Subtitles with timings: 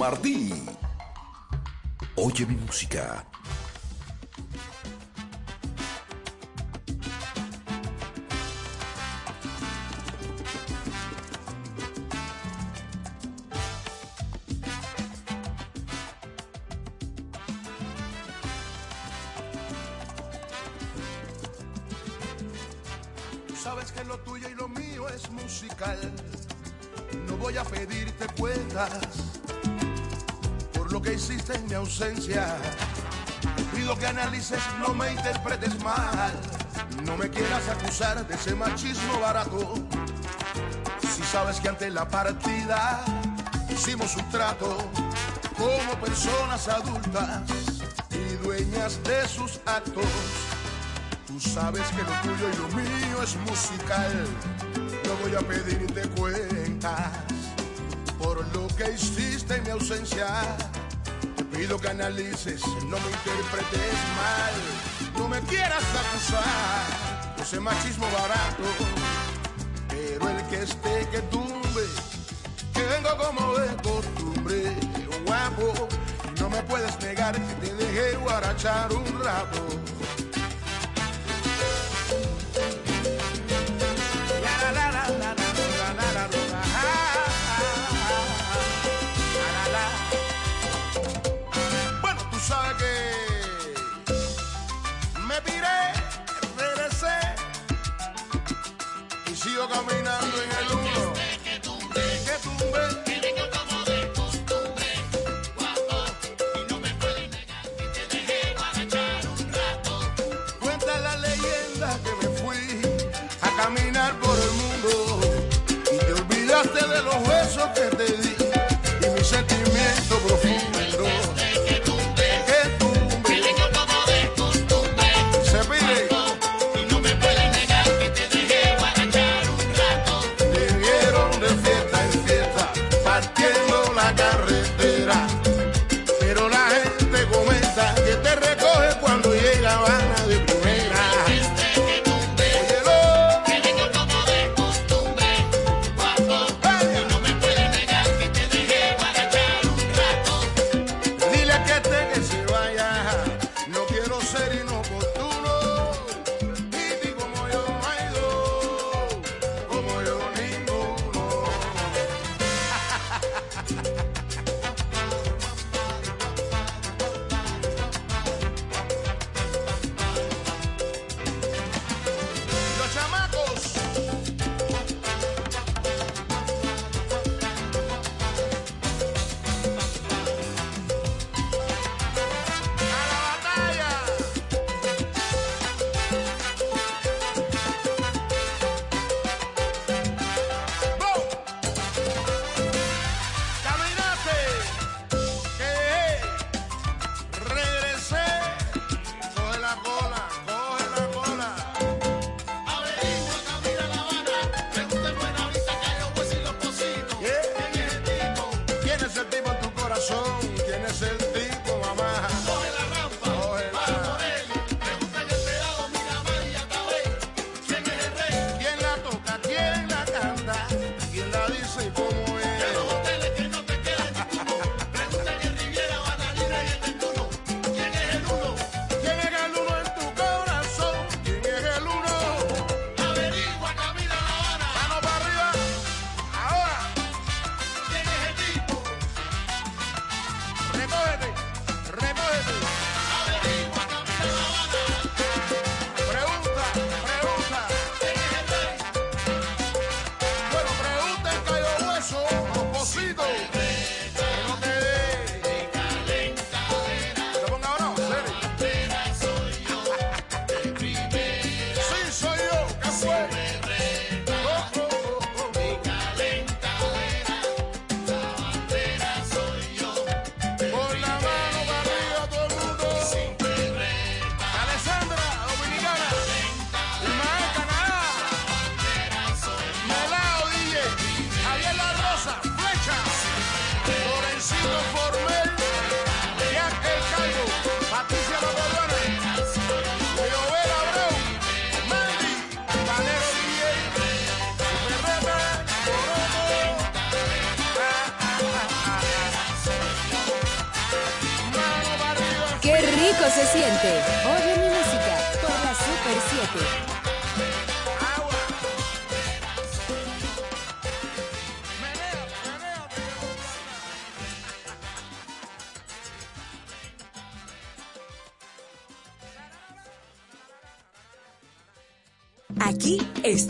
[0.00, 0.50] Martí.
[2.16, 3.22] Oye mi música.
[23.54, 25.98] sabes que lo tuyo y lo mío es musical.
[27.28, 28.98] No voy a pedirte cuentas,
[30.90, 32.56] lo que hiciste en mi ausencia.
[33.74, 36.32] Pido que analices, no me interpretes mal.
[37.04, 39.74] No me quieras acusar de ese machismo barato.
[41.14, 43.04] Si sabes que ante la partida
[43.68, 44.76] hicimos un trato
[45.56, 47.42] como personas adultas
[48.10, 50.04] y dueñas de sus actos.
[51.26, 54.26] Tú sabes que lo tuyo y lo mío es musical.
[55.04, 57.10] No voy a pedirte cuentas
[58.18, 60.26] por lo que hiciste en mi ausencia
[61.60, 65.18] Pido que analices, no me interpretes mal.
[65.18, 68.62] No me quieras acusar, no sé machismo barato.
[69.90, 71.84] Pero el que esté que tumbe,
[72.72, 74.74] que vengo como de costumbre,
[75.26, 75.86] guapo.
[76.40, 79.66] No me puedes negar que te dejé guarachar un rato.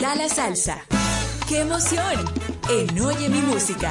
[0.00, 0.86] Está la salsa.
[1.46, 2.24] ¡Qué emoción!
[2.70, 3.90] En Oye mi música.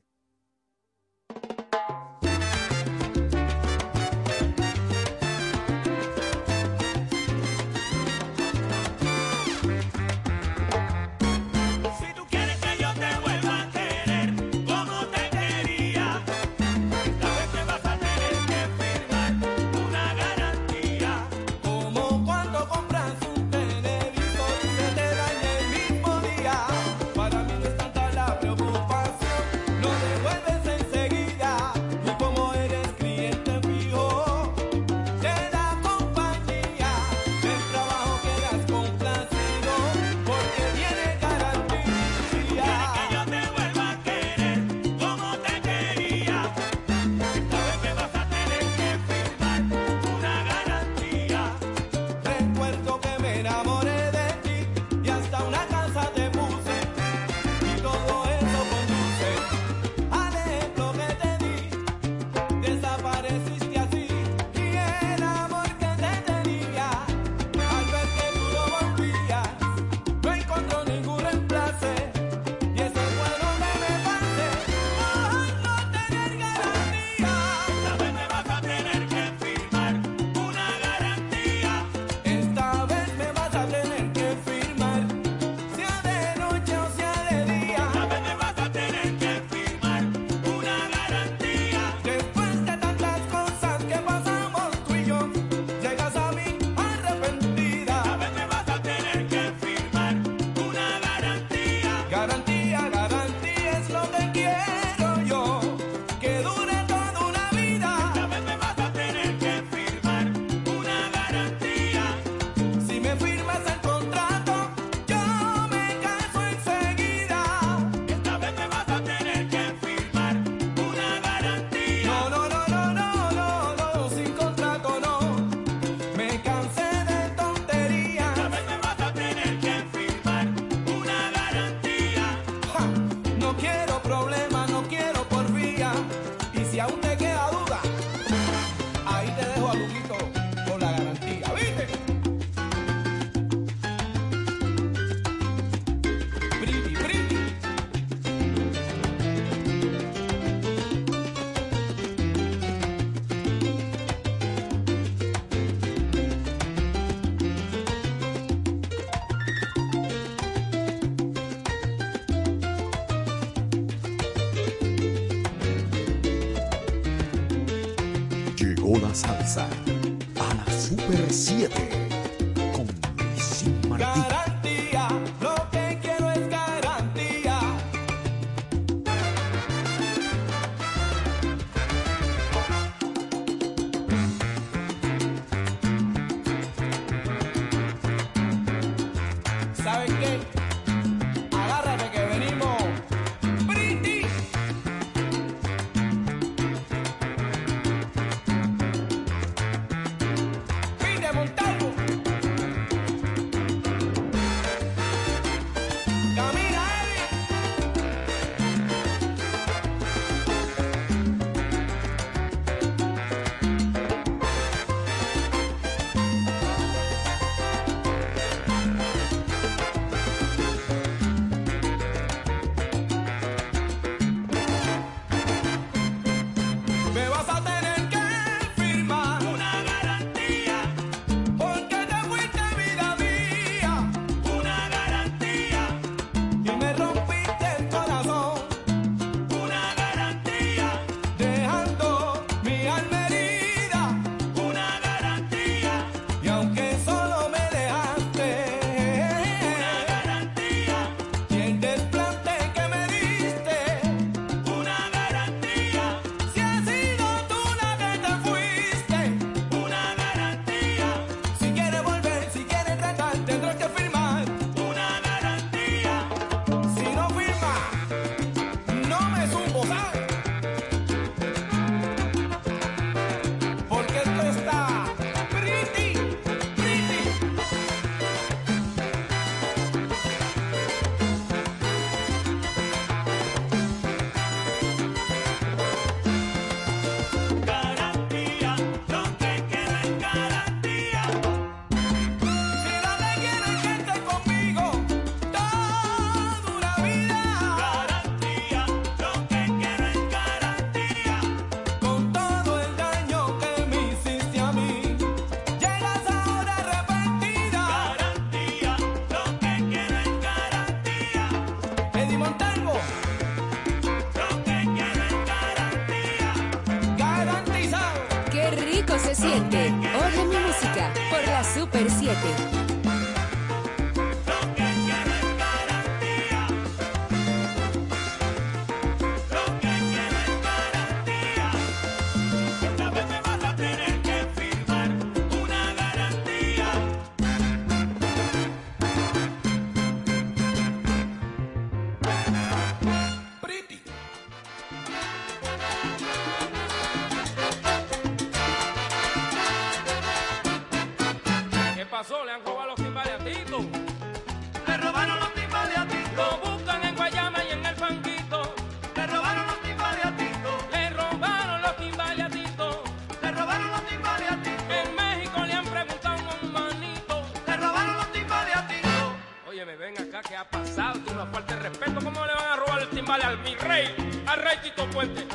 [370.17, 371.19] ven acá, ¿qué ha pasado?
[371.19, 374.43] Tú una falta de respeto, ¿cómo le van a robar el timbal al mi rey,
[374.47, 375.45] al rey Tito Puente?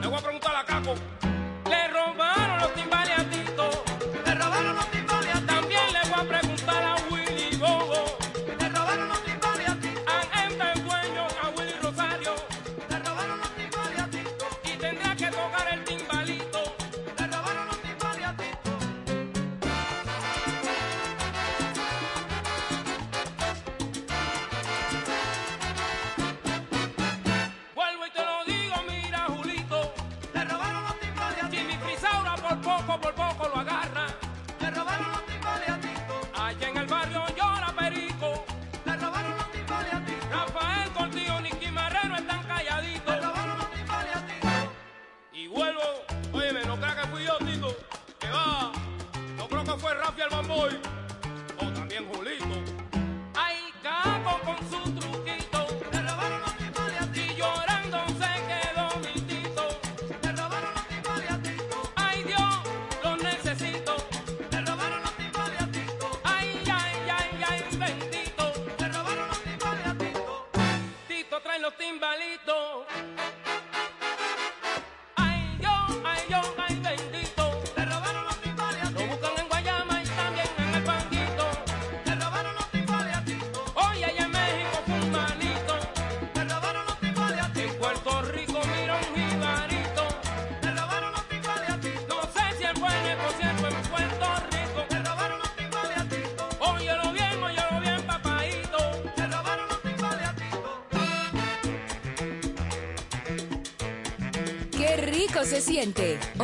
[0.00, 0.94] Le voy a preguntar a Caco,
[1.68, 3.24] ¿le robaron los timbales a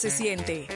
[0.00, 0.66] se siente.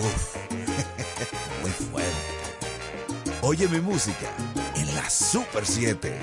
[0.00, 0.36] Uf,
[1.62, 2.14] muy fuerte.
[3.42, 4.30] Oye mi música
[4.76, 6.16] en la Super 7.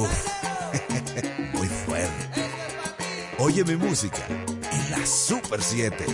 [0.00, 0.26] Uf,
[1.52, 2.50] muy fuerte.
[3.38, 4.22] Oye mi música
[4.72, 6.06] en la Super 7.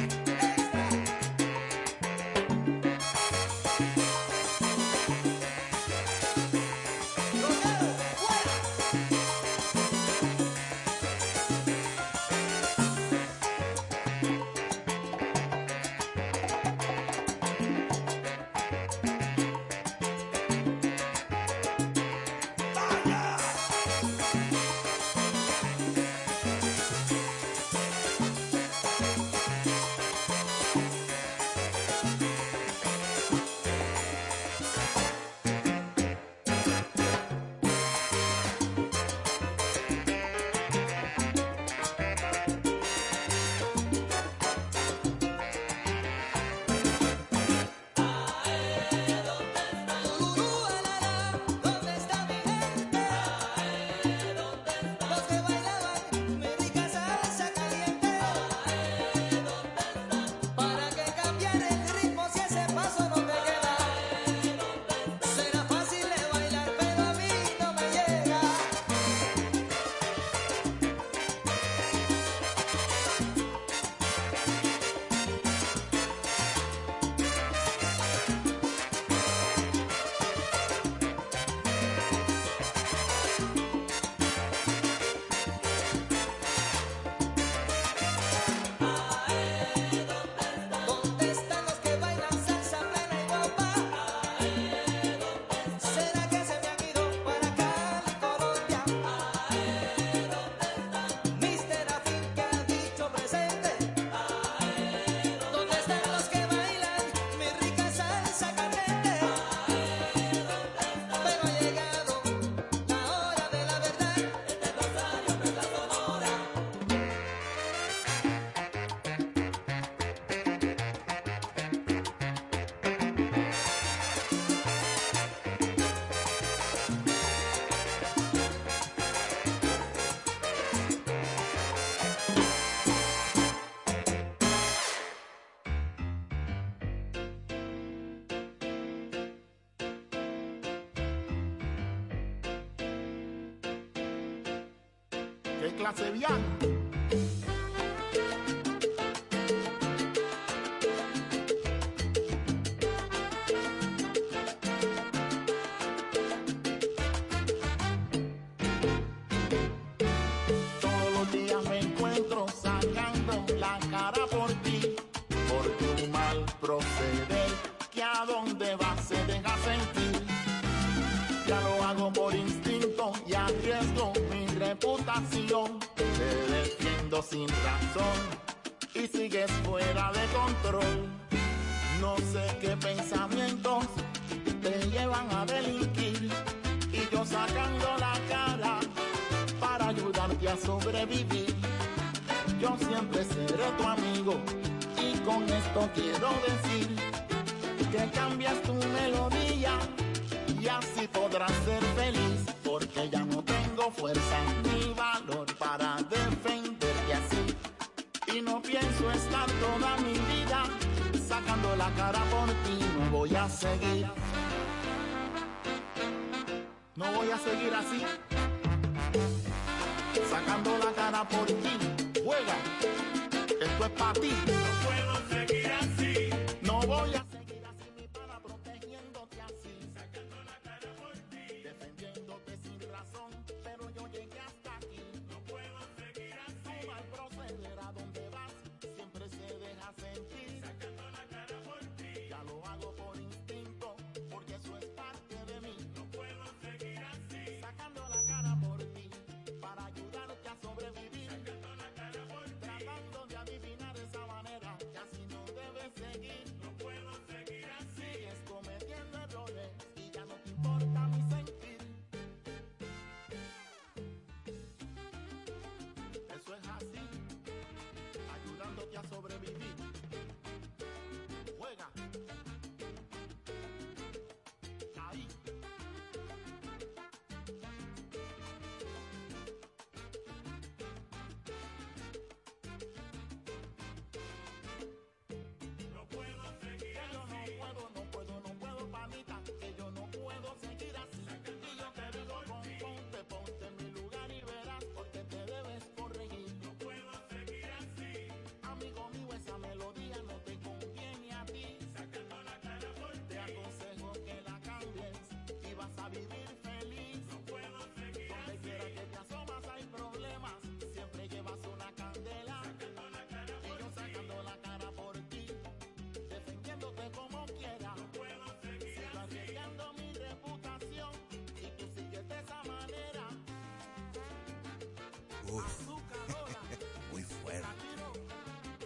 [325.52, 325.86] Uf.
[327.12, 327.66] Muy fuerte.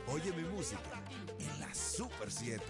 [0.08, 0.80] Oye mi música
[1.38, 2.62] en la Super 7.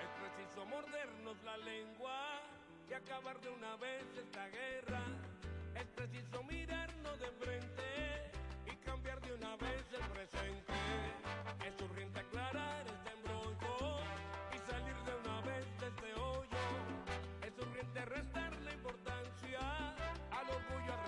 [0.00, 2.40] Es preciso mordernos la lengua
[2.88, 5.02] y acabar de una vez esta guerra.
[5.74, 8.30] Es preciso mirarnos de frente
[8.66, 10.72] y cambiar de una vez el presente.
[11.66, 13.98] Es urgente aclarar este embrollo
[14.54, 16.62] y salir de una vez de este hoyo.
[17.42, 19.60] Es urgente restar la importancia
[20.30, 21.03] al orgullo.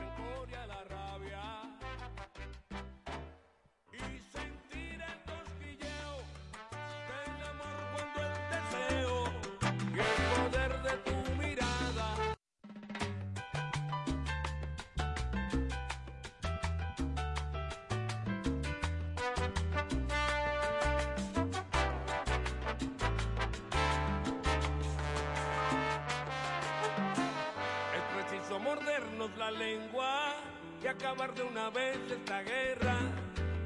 [29.38, 30.34] la lengua
[30.82, 32.96] y acabar de una vez esta guerra.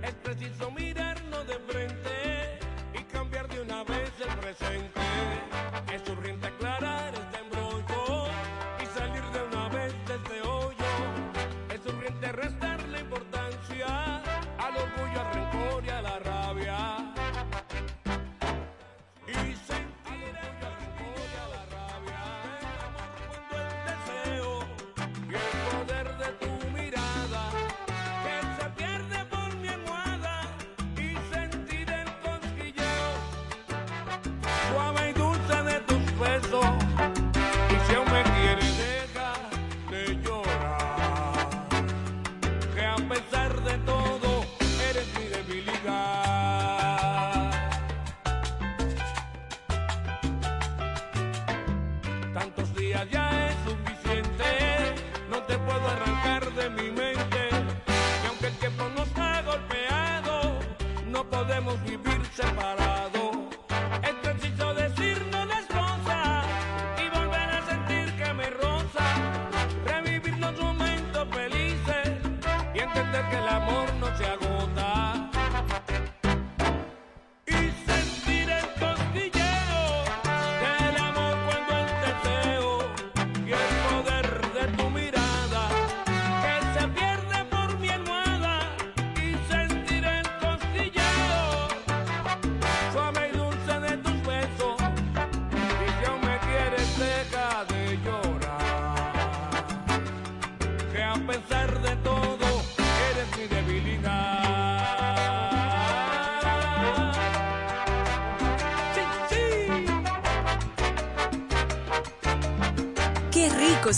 [0.02, 2.58] Es preciso mirarnos de frente
[2.94, 5.00] y cambiar de una vez el presente.
[5.92, 6.50] Es urgente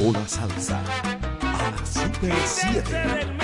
[0.00, 0.80] Una salsa
[1.42, 3.37] a las Super 7.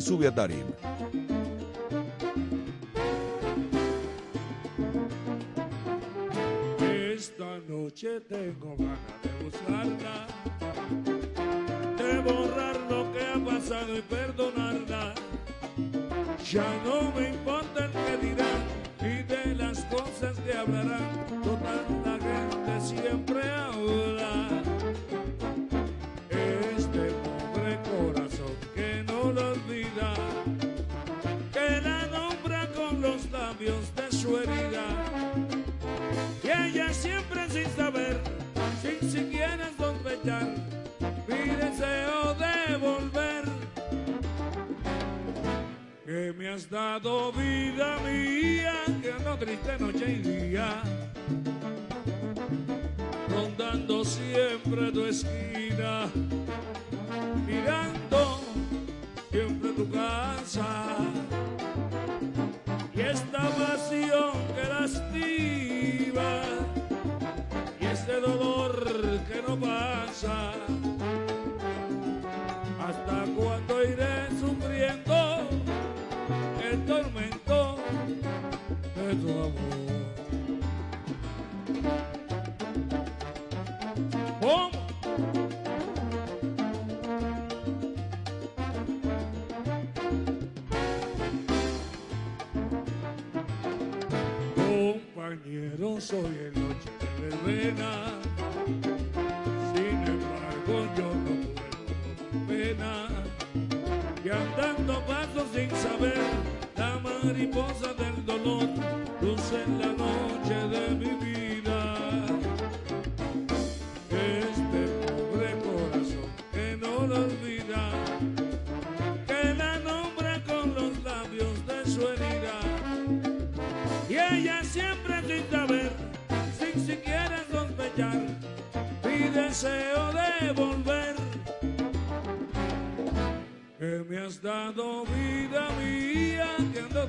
[0.00, 0.69] Sube a.
[96.10, 96.59] 作业。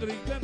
[0.01, 0.40] Rodríguez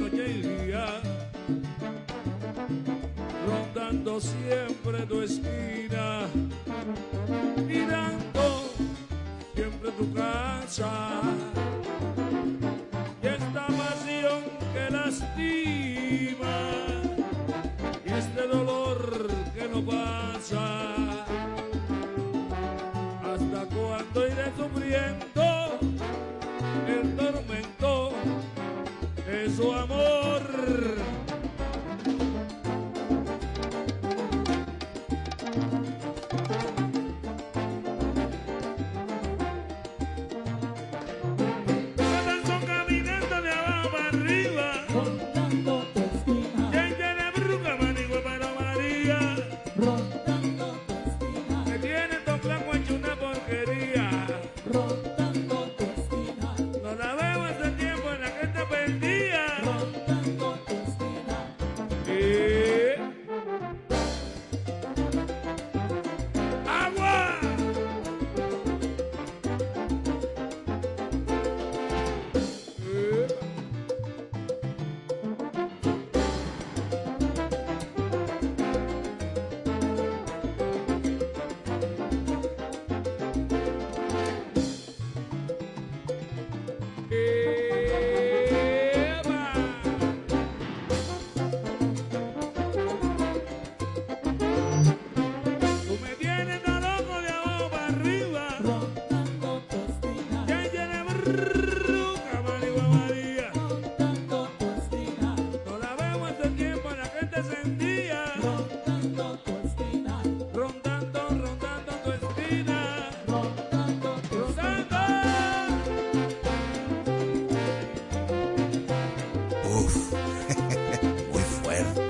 [121.31, 122.01] Muy fuerte.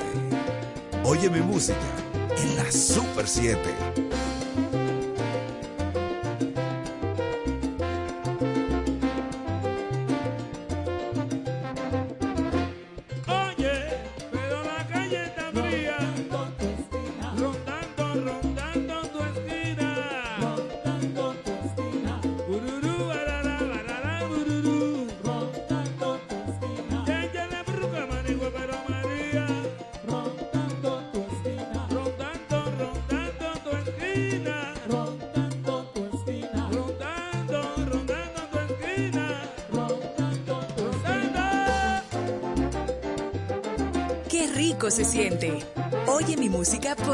[1.04, 1.78] Oye mi música
[2.38, 4.17] en la Super 7.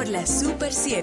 [0.04, 1.03] por la Super 7.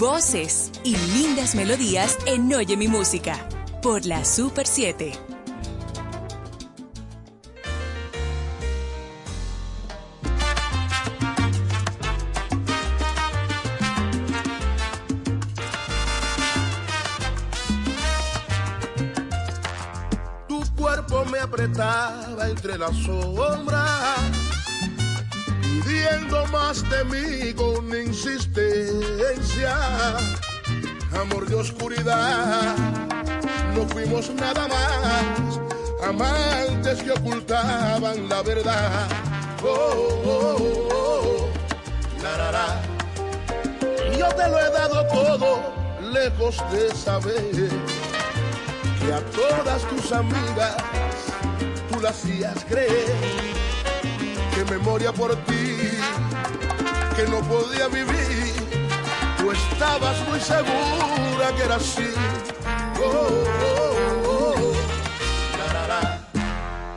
[0.00, 3.38] voces y lindas melodías en Oye mi música
[3.82, 5.12] por la Super 7.
[20.48, 23.49] Tu cuerpo me apretaba entre las hojas
[26.50, 29.76] más de mí con insistencia.
[31.20, 32.76] Amor de oscuridad,
[33.74, 35.60] no fuimos nada más.
[36.06, 39.08] Amantes que ocultaban la verdad.
[39.62, 41.48] Oh, oh, oh, oh,
[42.22, 42.80] la, la, la.
[44.16, 45.60] Yo te lo he dado todo,
[46.12, 47.70] lejos de saber
[49.00, 50.76] que a todas tus amigas
[51.90, 53.14] tú las hacías creer
[54.54, 55.70] que memoria por ti
[57.20, 58.54] que no podía vivir.
[59.38, 62.10] Tú estabas muy segura que era así.
[63.02, 64.72] Oh, oh, oh,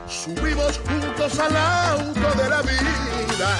[0.08, 3.50] Subimos juntos al auto de la vida.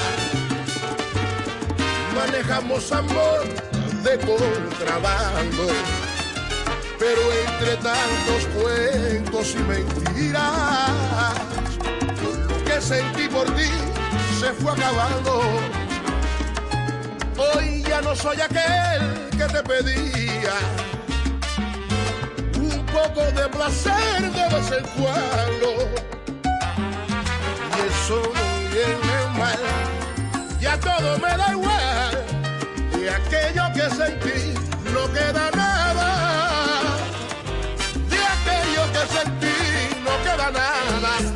[2.14, 3.44] Manejamos amor
[4.02, 5.66] de contrabando.
[6.98, 11.34] Pero entre tantos cuentos y mentiras,
[12.48, 13.68] lo que sentí por ti
[14.40, 15.42] se fue acabando
[17.36, 20.54] Hoy ya no soy aquel que te pedía
[22.56, 25.68] un poco de placer de vez en cuando.
[27.76, 29.58] Y eso no viene mal,
[30.60, 32.24] ya todo me da igual.
[33.02, 34.54] Y aquello que sentí
[34.92, 36.80] no queda nada.
[38.08, 41.33] De aquello que sentí no queda nada.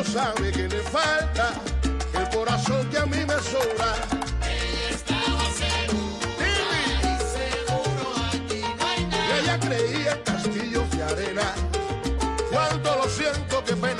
[0.00, 1.52] no sabe que le falta
[2.14, 3.90] el corazón que a mí me sobra.
[4.48, 9.26] Ella estaba segura y seguro aquí no hay nada.
[9.26, 11.54] Y ella creía castillos de arena.
[12.50, 13.99] Cuánto lo siento, qué pena.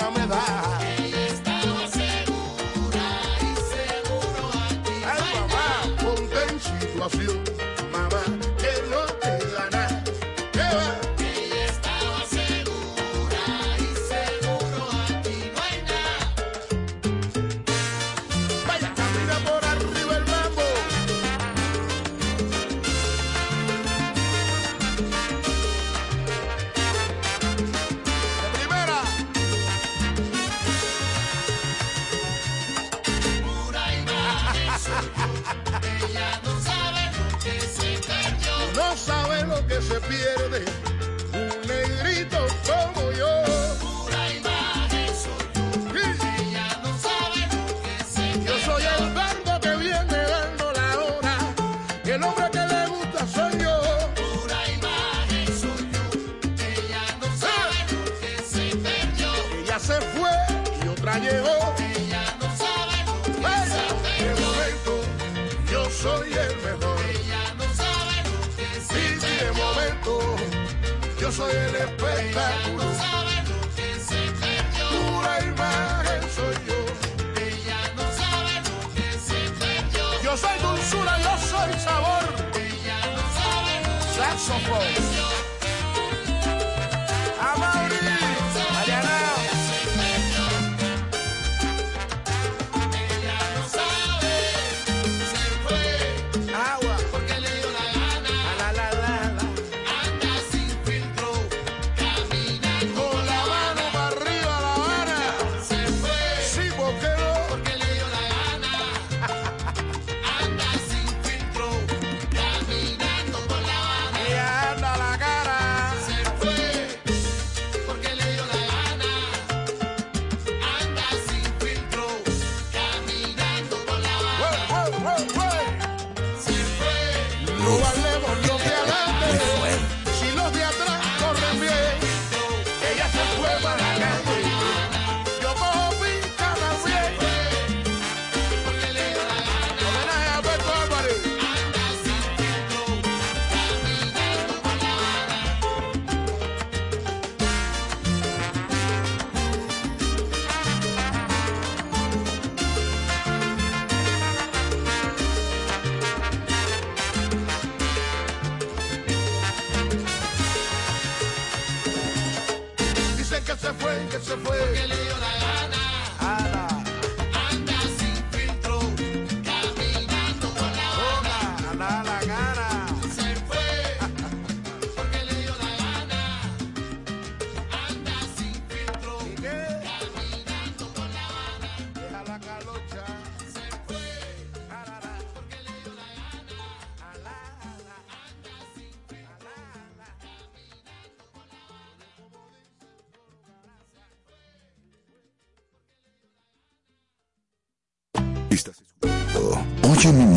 [71.40, 72.84] soy el espectáculo.
[72.84, 73.20] No.
[74.90, 76.78] Pura imagen soy yo.
[77.48, 80.04] Ella no sabe lo que se perdió.
[80.22, 82.24] Yo soy dulzura, yo soy sabor.
[82.54, 85.39] Ella no sabe lo que Saxofón.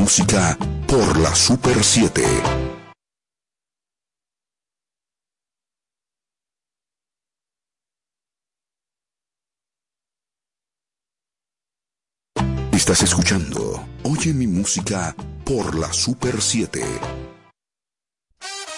[0.04, 2.22] Música por la Super 7.
[12.74, 16.84] Estás escuchando Oye mi música por la Super 7.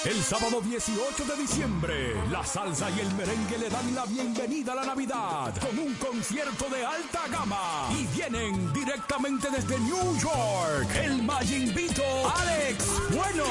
[0.05, 4.75] El sábado 18 de diciembre, la salsa y el merengue le dan la bienvenida a
[4.75, 7.89] la Navidad con un concierto de alta gama.
[7.91, 8.71] Y vienen
[9.15, 12.03] directamente desde New York, el Majin Vito
[12.35, 13.43] Alex Bueno.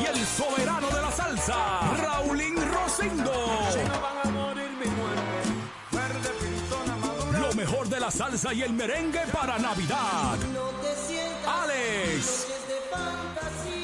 [0.00, 3.32] Y el soberano de la salsa, Raulín Rosendo.
[7.38, 10.38] Lo mejor de la salsa y el merengue para Navidad.
[11.62, 12.46] Alex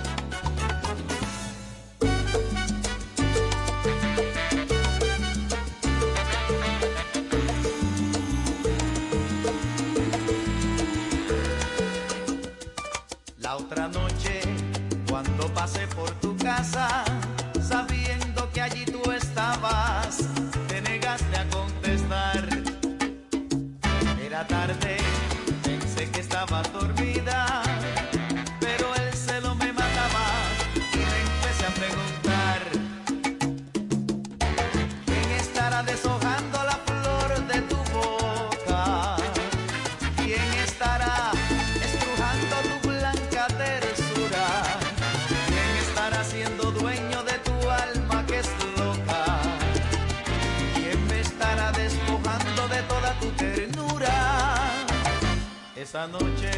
[55.95, 56.51] Esa noche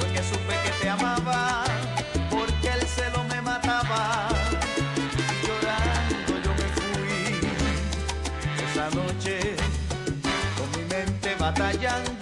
[0.00, 1.62] fue que supe que te amaba,
[2.28, 4.26] porque el celo me mataba.
[5.44, 7.38] Llorando yo me fui.
[8.68, 9.54] Esa noche
[10.58, 12.15] con mi mente batallando,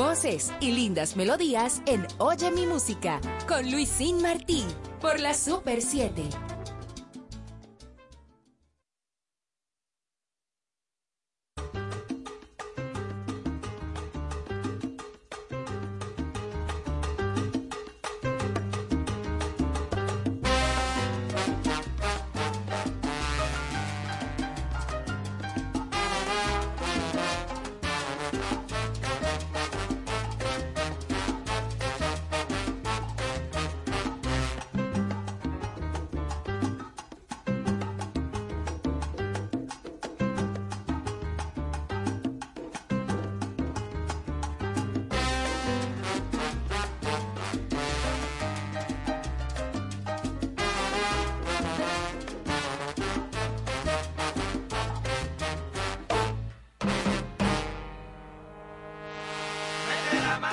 [0.00, 4.64] voces y lindas melodías en Oye mi música con Luisín Martí
[4.98, 6.49] por la Super 7.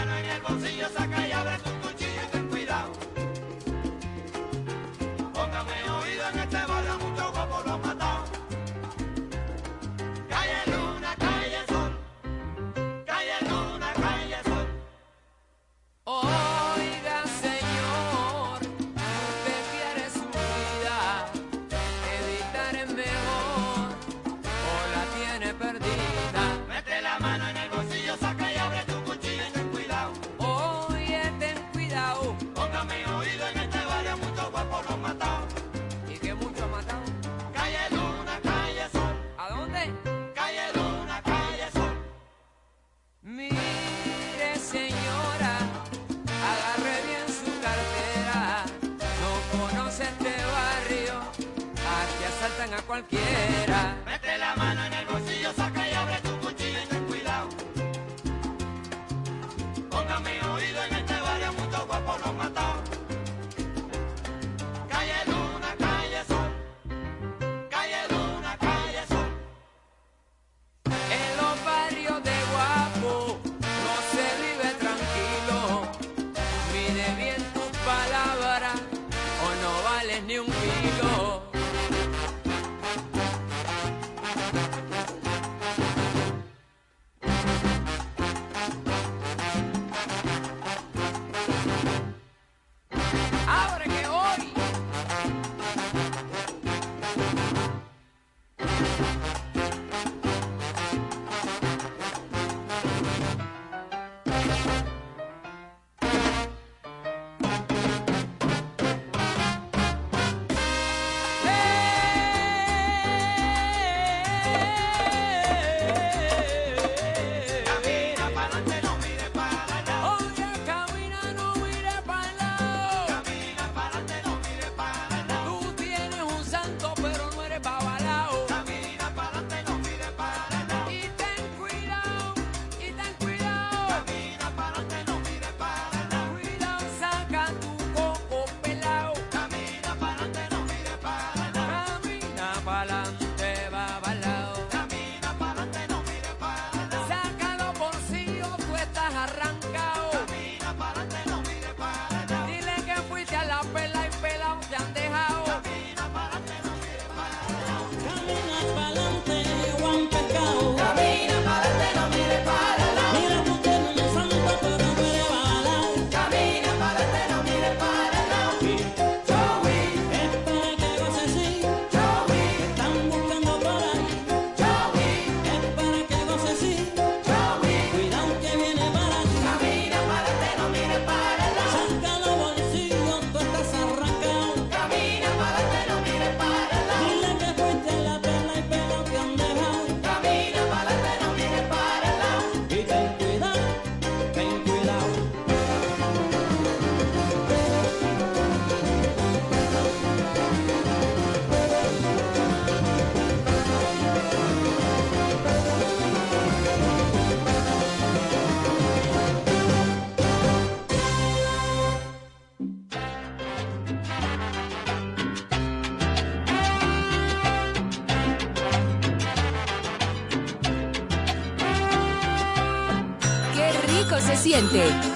[0.07, 0.89] mano en el bolsillo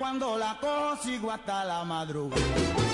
[0.00, 2.89] cuando la consigo hasta la madrugada.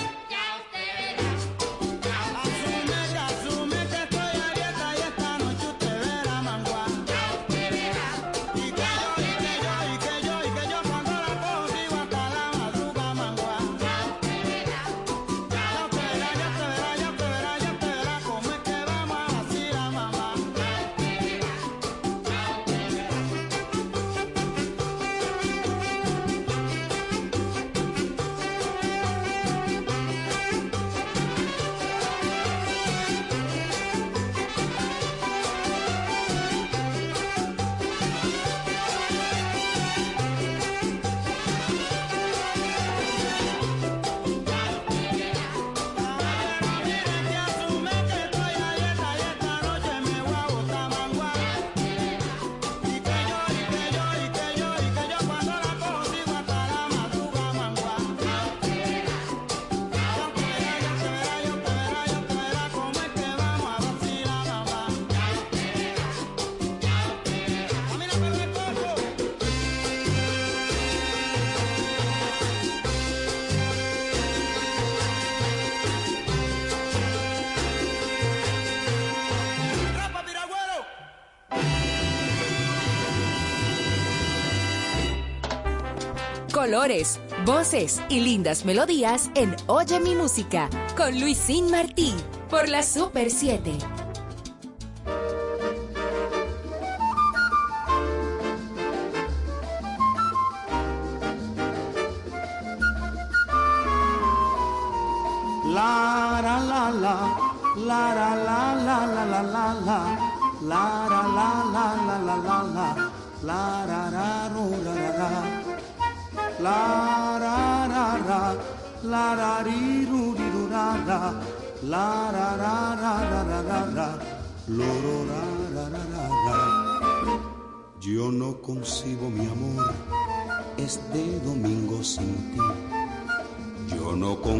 [87.45, 92.13] voces y lindas melodías en Oye mi música con Luisín Martí
[92.49, 93.96] por la Super 7.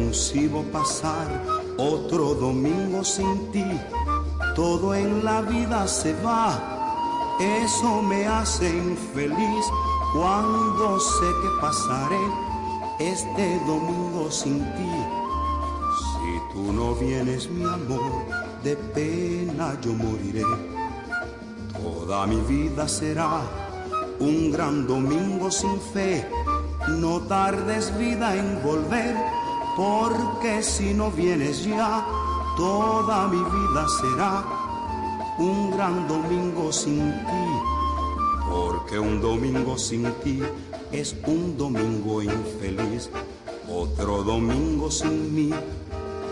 [0.08, 1.28] concibo pasar
[1.76, 3.66] otro domingo sin ti.
[4.56, 9.64] Todo en la vida se va, eso me hace infeliz
[10.14, 12.24] cuando sé que pasaré
[12.98, 14.94] este domingo sin ti.
[16.00, 18.12] Si tú no vienes, mi amor,
[18.64, 20.48] de pena yo moriré.
[21.82, 23.42] Toda mi vida será
[24.20, 26.26] un gran domingo sin fe.
[26.96, 29.14] No tardes vida en volver
[29.78, 32.04] porque si no vienes ya,
[32.56, 34.44] toda mi vida será
[35.38, 37.48] un gran domingo sin ti,
[38.50, 40.42] porque un domingo sin ti
[40.90, 43.08] es un domingo infeliz,
[43.68, 45.54] otro domingo sin mí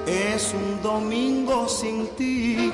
[0.06, 2.72] es un domingo sin ti.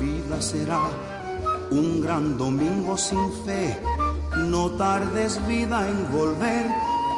[0.00, 0.90] Vida será
[1.70, 3.76] un gran domingo sin fe.
[4.36, 6.66] No tardes vida en volver,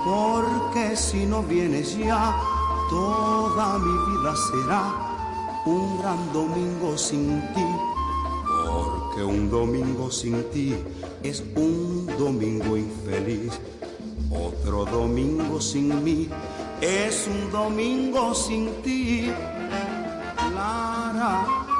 [0.04, 2.36] porque si no vienes ya,
[2.90, 5.06] toda mi vida será
[5.66, 7.66] un gran domingo sin ti.
[8.66, 10.74] Porque un domingo sin ti
[11.22, 13.58] es un domingo infeliz.
[14.30, 16.28] Otro domingo sin mí
[16.80, 19.32] es un domingo sin ti.
[20.54, 21.65] Lara,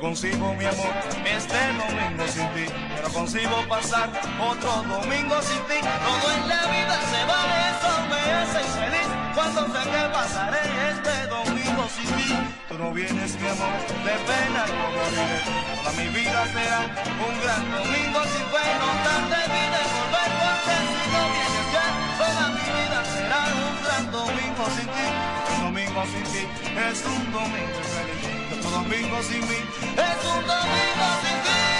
[0.00, 0.94] Consigo mi amor
[1.26, 2.64] este domingo sin ti.
[2.96, 4.08] Yo no consigo pasar
[4.40, 5.76] otro domingo sin ti.
[5.76, 9.08] Todo en la vida se va, eso me hace infeliz.
[9.34, 12.32] Cuando sé que pasaré este domingo sin ti.
[12.70, 15.38] Tú no vienes mi amor, de pena yo moriré.
[15.76, 16.80] Toda mi vida será
[17.20, 18.64] un gran domingo sin fe.
[18.80, 21.86] No tarde vine volver porque si vienes ya.
[22.16, 25.06] Toda mi vida será un gran domingo sin ti.
[25.52, 26.42] Un domingo sin ti
[26.88, 28.49] es un domingo infeliz.
[28.60, 31.79] Otro domingo sin mí es un domingo sin ti.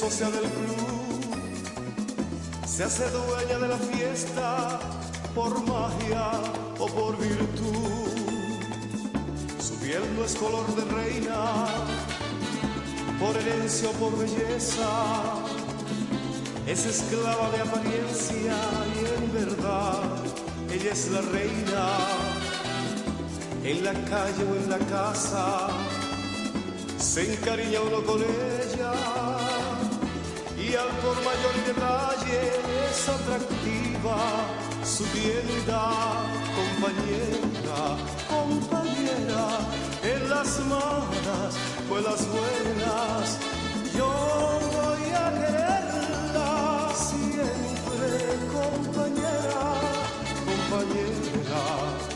[0.00, 1.24] Socia del club
[2.66, 4.78] se hace dueña de la fiesta
[5.34, 6.32] por magia
[6.78, 8.10] o por virtud.
[9.58, 11.40] Su piel no es color de reina,
[13.18, 14.92] por herencia o por belleza,
[16.66, 18.56] es esclava de apariencia
[18.96, 20.02] y en verdad
[20.74, 21.84] ella es la reina.
[23.64, 25.68] En la calle o en la casa,
[26.98, 29.45] se encariña uno con ella
[31.02, 32.52] por mayor detalle
[32.90, 34.18] es atractiva
[34.84, 35.90] su tienda,
[36.54, 37.80] compañera,
[38.28, 39.58] compañera,
[40.02, 41.54] en las malas
[41.90, 43.38] o en las buenas,
[43.96, 44.08] yo
[44.76, 48.10] voy a quererla siempre,
[48.56, 49.64] compañera,
[50.48, 51.62] compañera,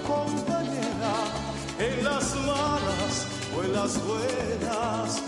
[0.07, 1.15] compañera,
[1.79, 3.15] en las malas
[3.57, 5.23] o en las buenas,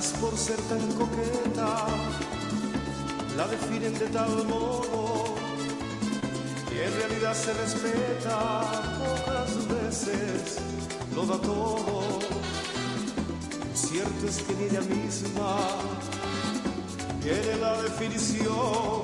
[0.00, 1.86] Por ser tan coqueta,
[3.36, 5.34] la definen de tal modo
[6.72, 8.62] y en realidad se respeta,
[8.98, 10.56] pocas veces
[11.14, 12.18] lo da todo.
[13.74, 15.56] Cierto es que ni ella misma
[17.22, 19.02] tiene la definición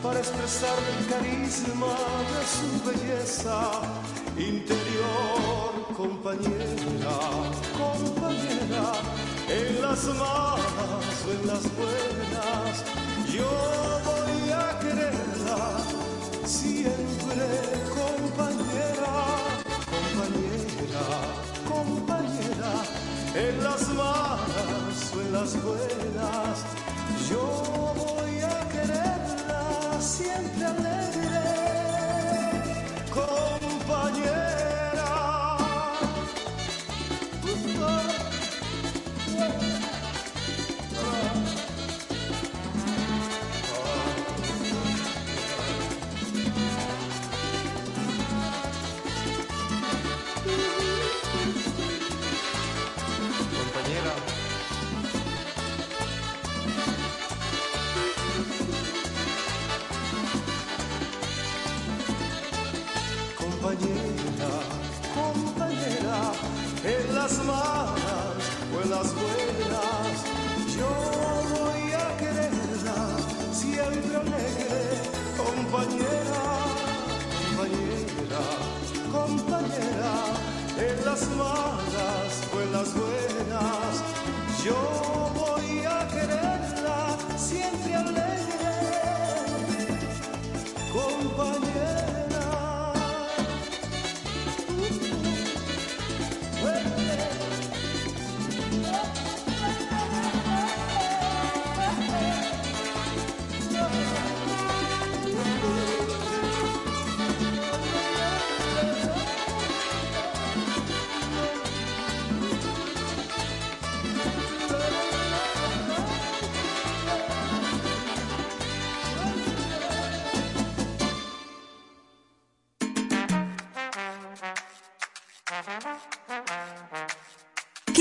[0.00, 1.96] para expresar el carisma
[2.30, 3.58] de su belleza
[4.38, 6.66] interior, compañera,
[7.76, 9.13] compañera,
[9.48, 12.84] en las malas o en las buenas,
[13.32, 13.50] yo
[14.04, 15.78] voy a quererla
[16.44, 17.46] siempre,
[17.94, 19.14] compañera,
[19.90, 21.06] compañera,
[21.68, 22.72] compañera,
[23.34, 26.73] en las malas o en las buenas,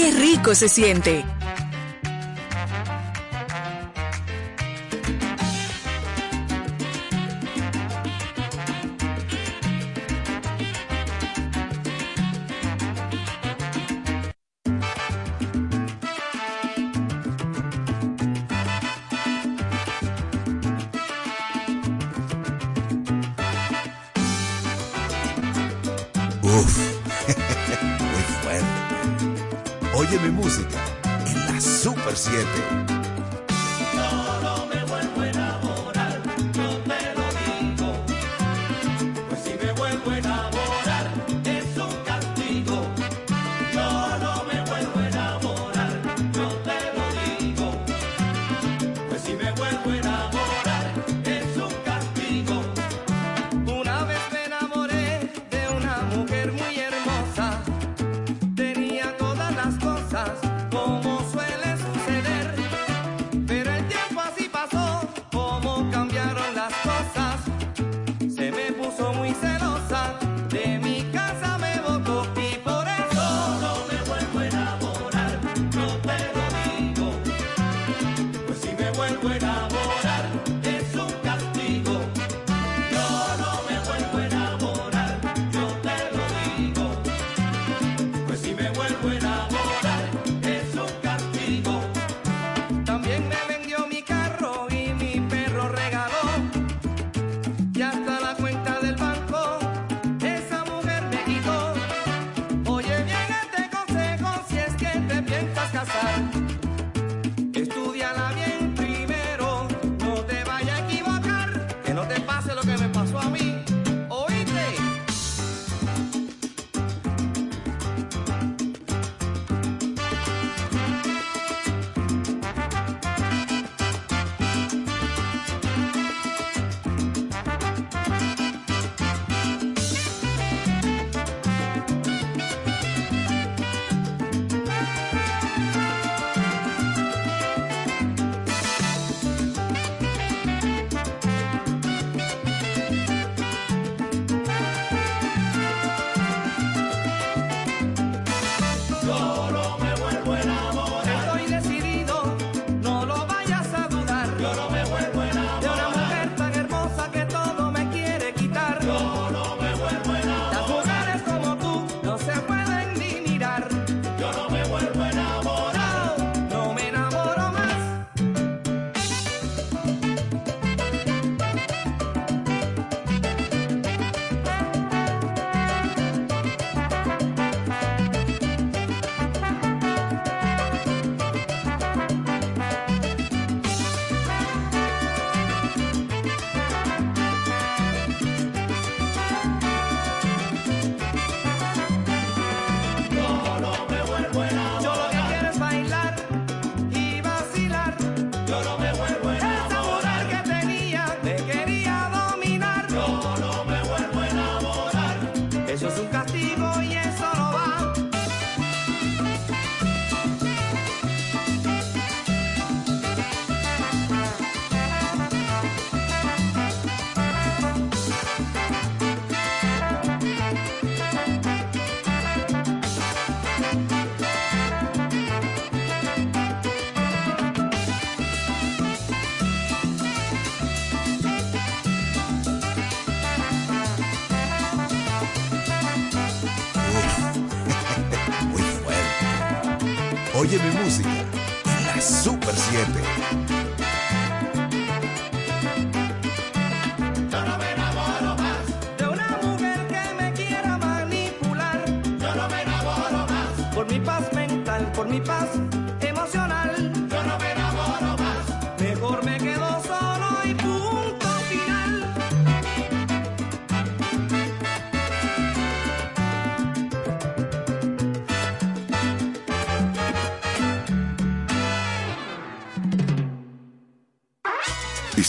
[0.03, 1.32] Qué rico se siente.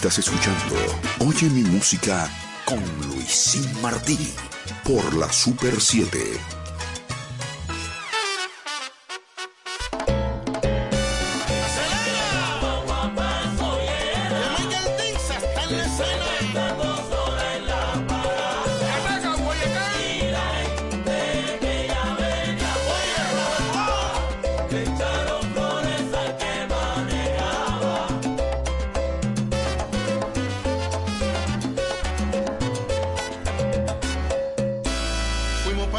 [0.06, 0.76] Estás escuchando
[1.20, 2.30] Oye mi música
[2.66, 2.78] con
[3.08, 4.34] Luisín Martí
[4.84, 6.53] por la Super 7.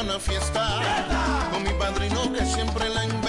[0.06, 0.64] una fiesta.
[1.52, 3.25] Con mi padrino que siempre la invita.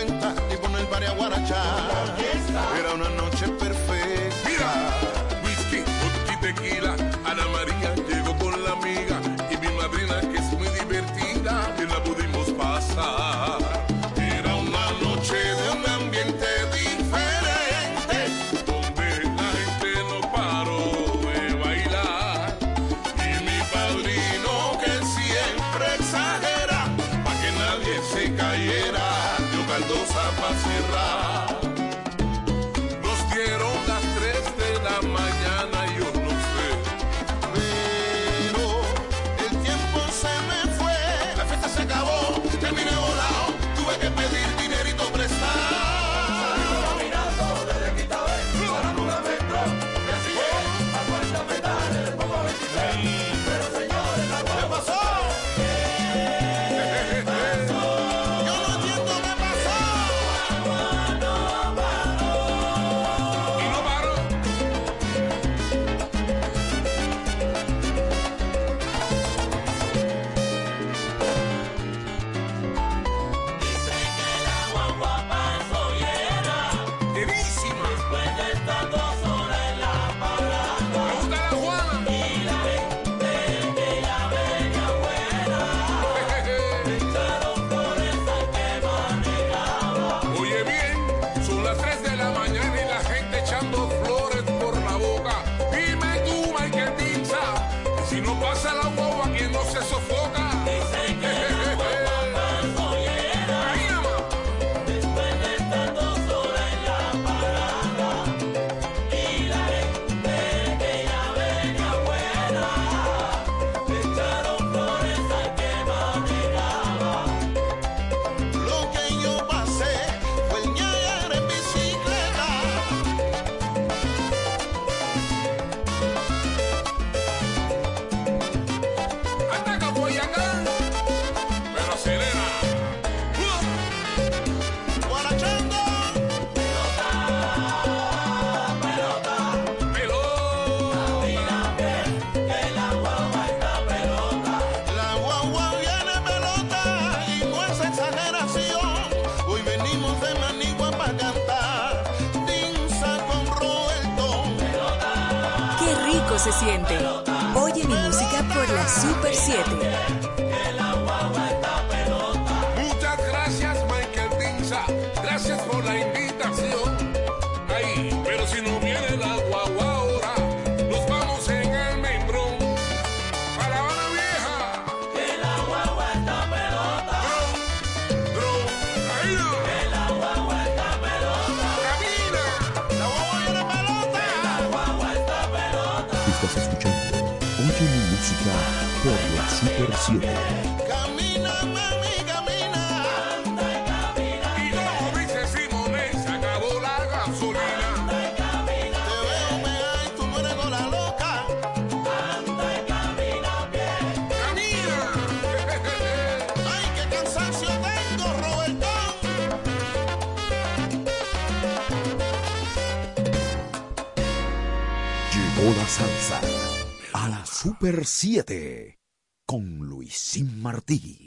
[217.86, 218.98] Super 7
[219.46, 221.25] con Luisín Martí.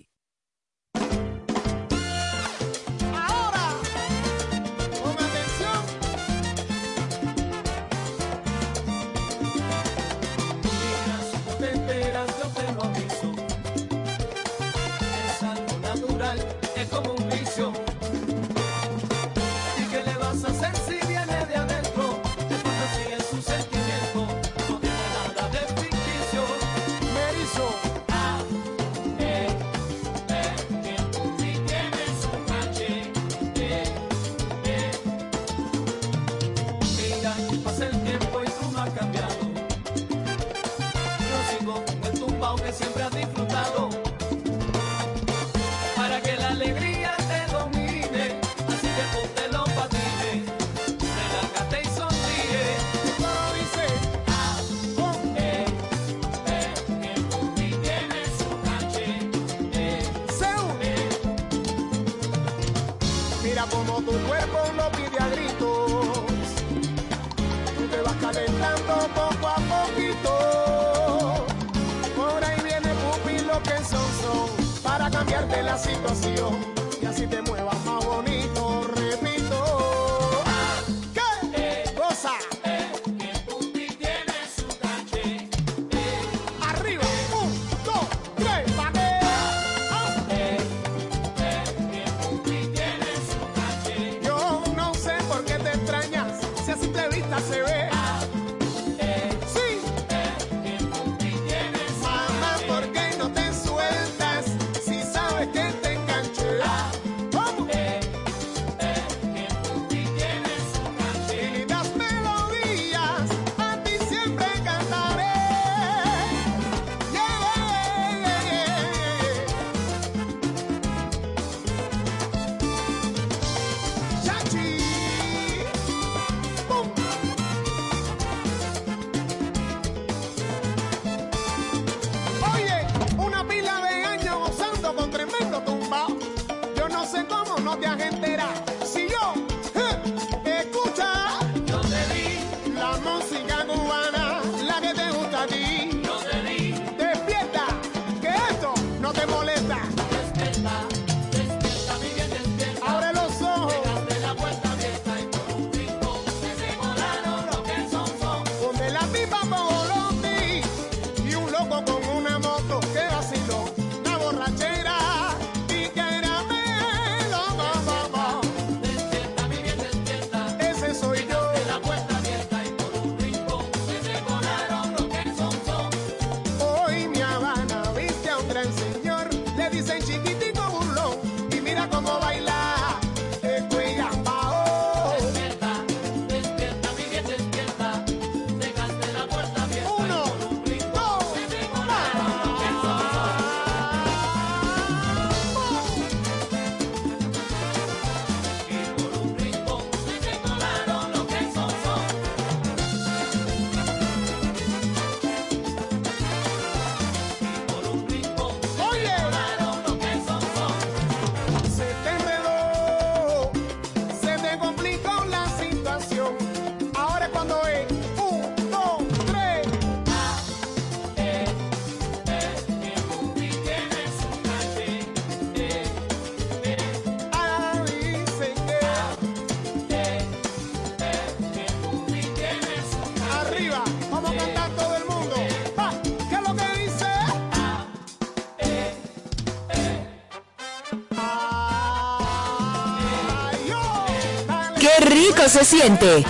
[245.47, 246.25] se siente.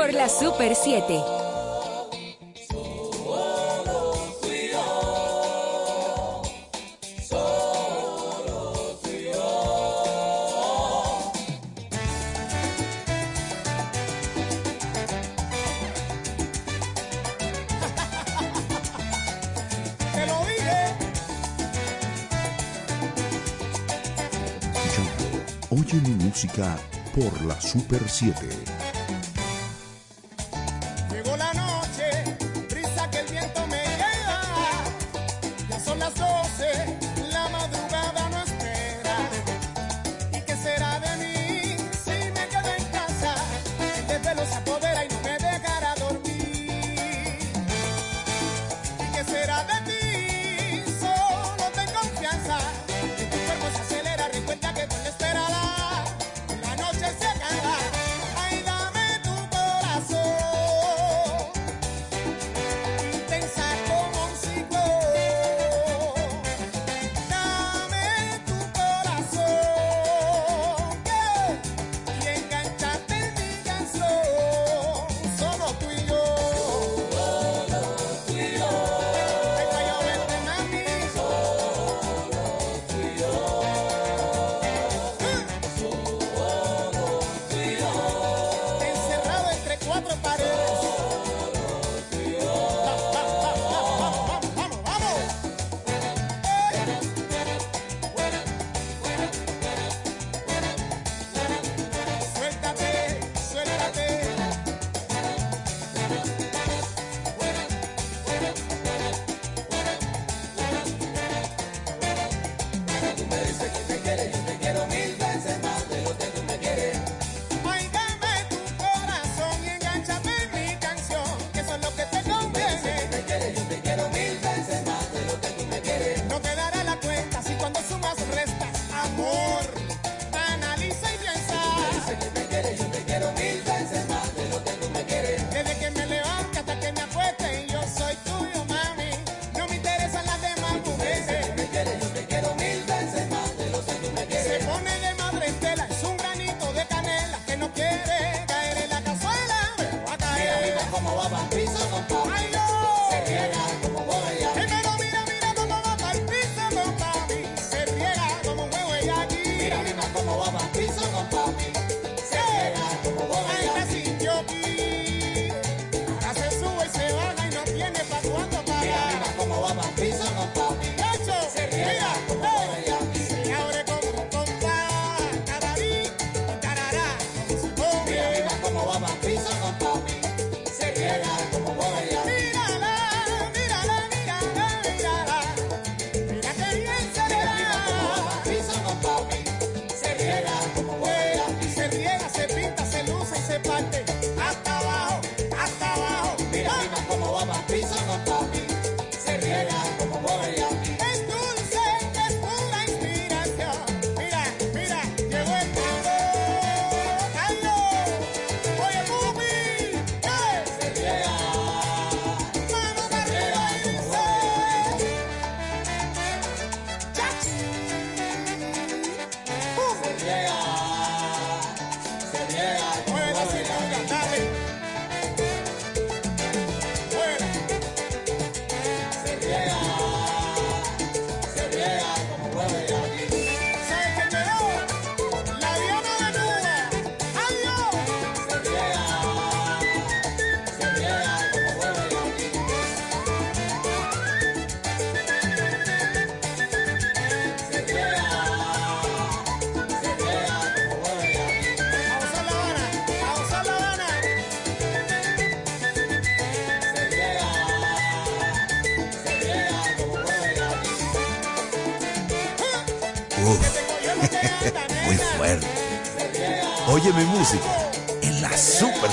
[0.00, 1.22] por la Super 7.
[25.68, 26.78] Oye mi música
[27.14, 28.59] por la Super 7.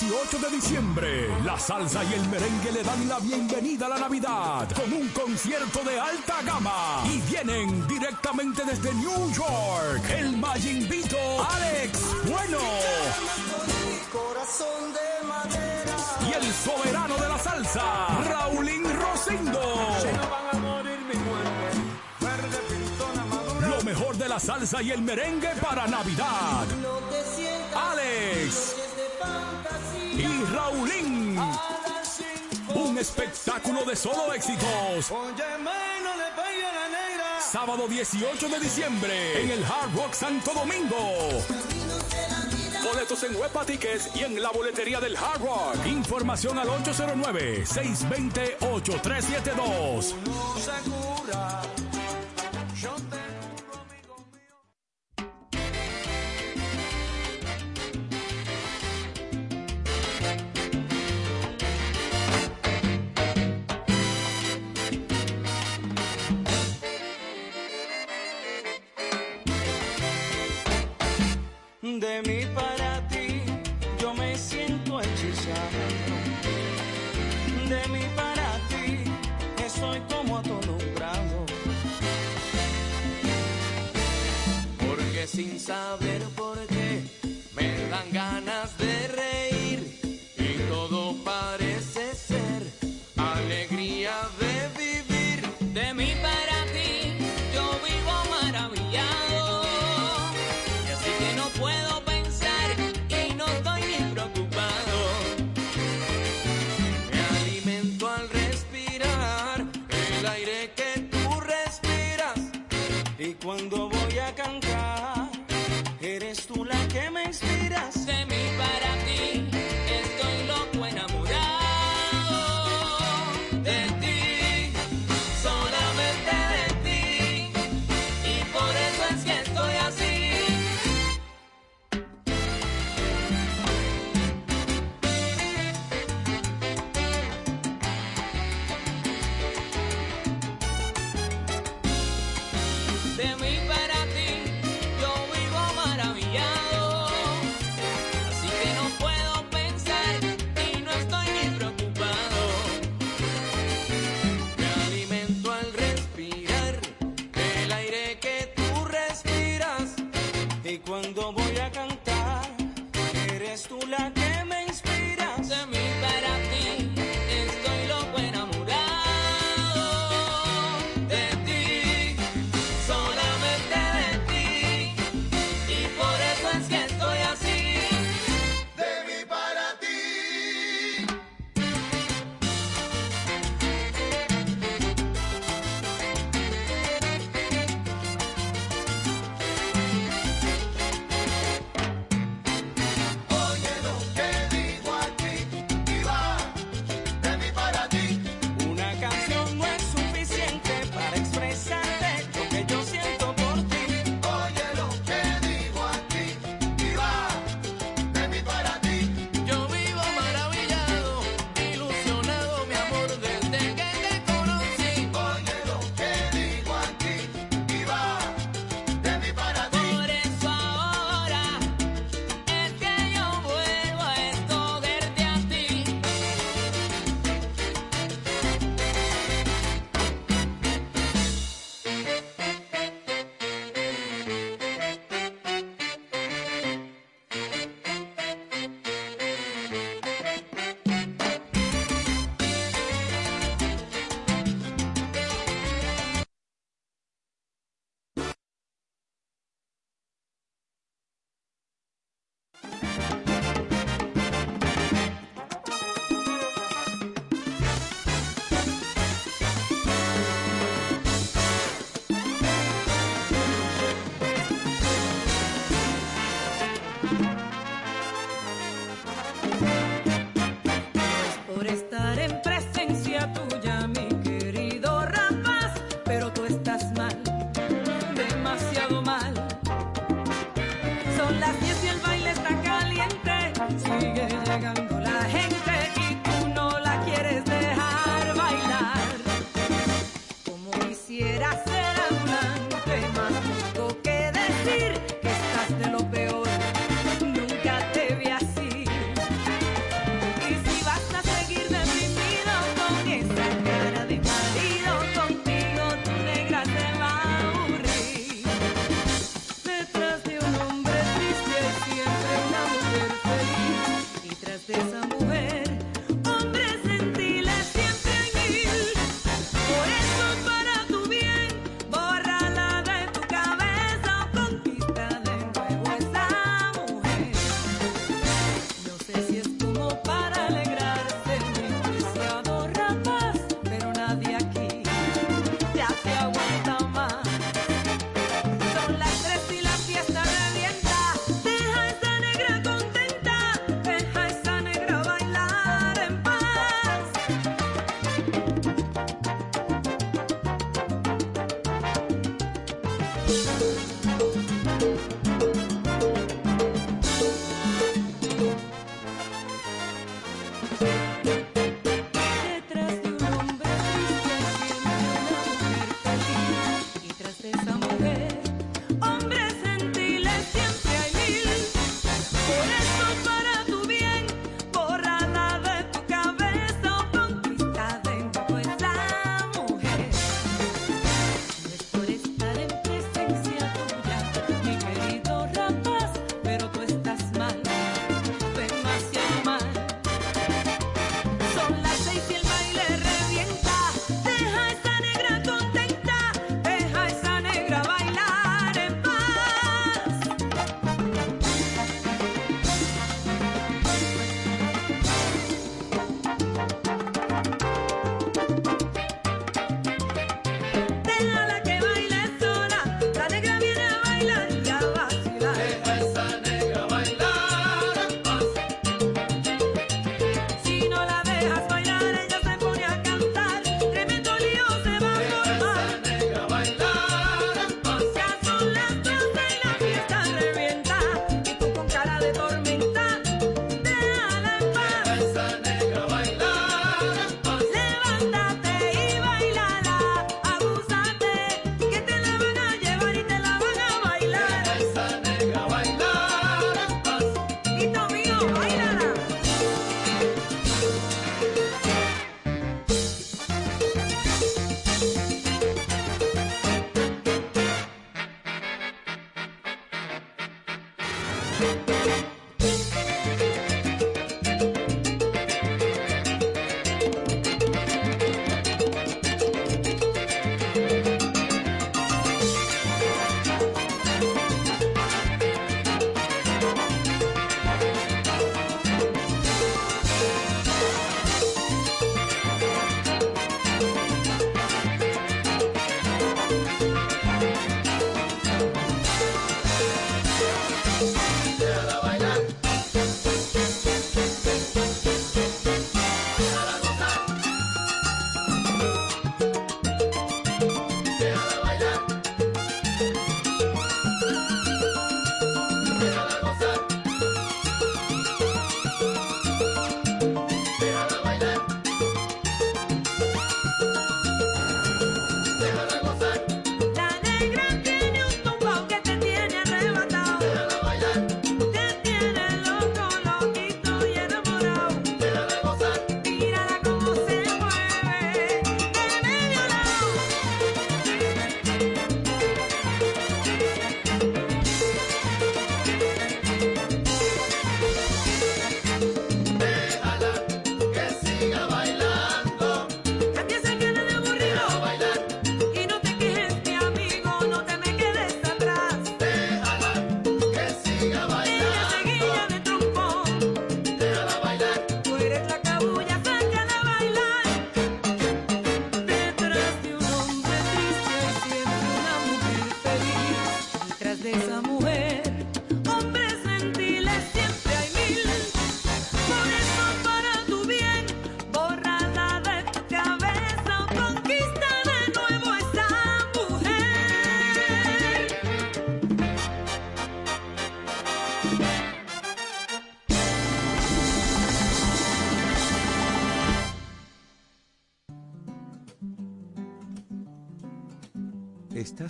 [0.00, 4.66] 18 de diciembre, la salsa y el merengue le dan la bienvenida a la Navidad
[4.72, 7.02] con un concierto de alta gama.
[7.04, 11.18] Y vienen directamente desde New York, el Mayimbito
[11.50, 12.58] Alex Bueno.
[16.26, 17.82] Y el soberano de la salsa,
[18.26, 19.60] Raulín Rosindo.
[23.68, 26.64] Lo mejor de la salsa y el merengue para Navidad.
[33.40, 35.10] espectáculo de solo éxitos.
[37.40, 40.96] Sábado 18 de diciembre en el Hard Rock Santo Domingo.
[42.84, 45.86] Boletos en Huepa Tickets y en la boletería del Hard Rock.
[45.86, 50.14] Información al 809 620 8372.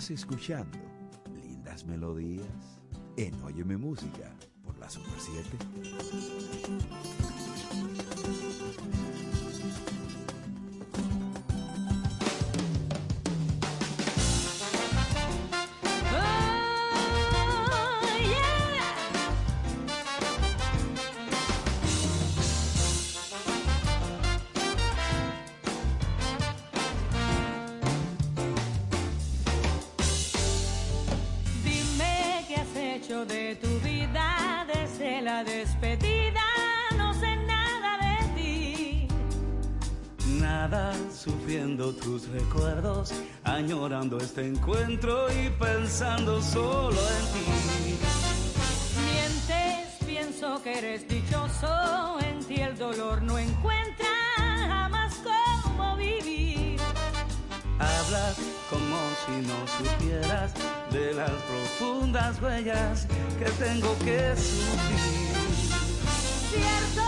[0.09, 0.79] Escuchando
[1.43, 2.81] lindas melodías
[3.17, 5.47] en Óyeme Música por la Super 7.
[43.43, 47.97] añorando este encuentro y pensando solo en ti.
[49.05, 54.07] Mientes, pienso que eres dichoso, en ti el dolor no encuentra
[54.67, 56.79] jamás cómo vivir.
[57.77, 58.37] Hablas
[58.69, 60.53] como si no supieras
[60.91, 65.31] de las profundas huellas que tengo que sufrir.
[66.49, 67.03] Cierto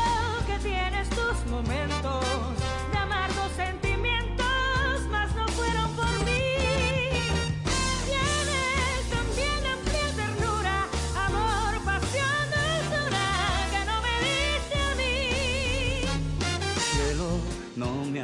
[0.45, 2.62] que tienes tus momentos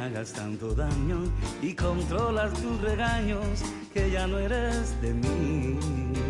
[0.00, 1.18] hagas tanto daño
[1.60, 3.62] y controlas tus regaños
[3.92, 6.29] que ya no eres de mí.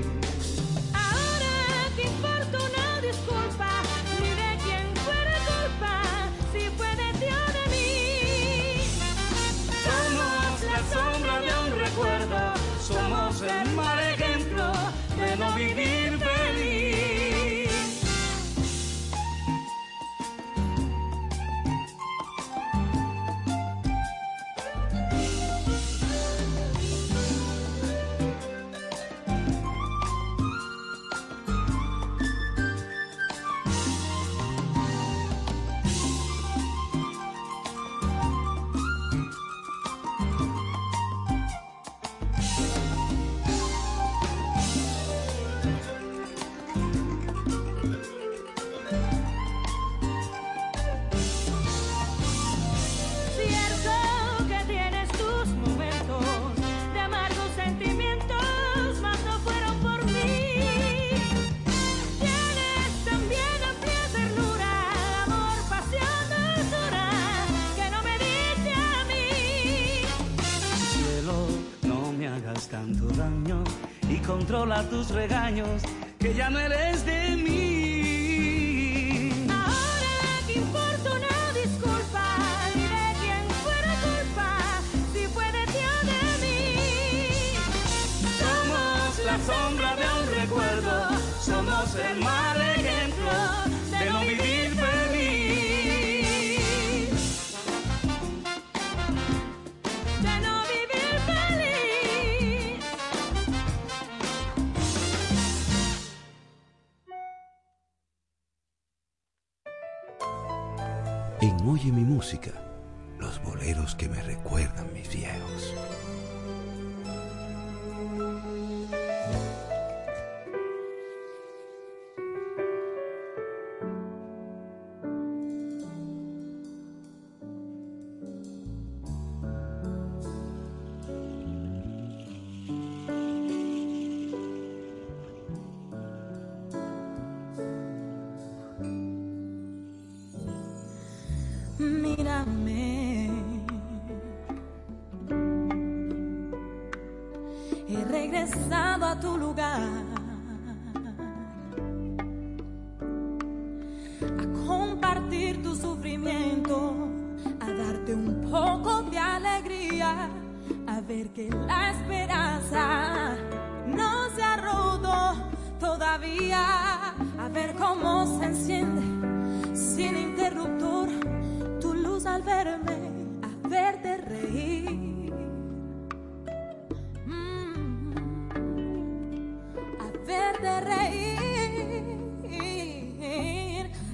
[180.62, 182.20] de reír.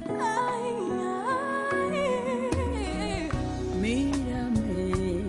[0.09, 0.69] Ay,
[1.83, 2.01] ay.
[3.81, 5.25] Mírame,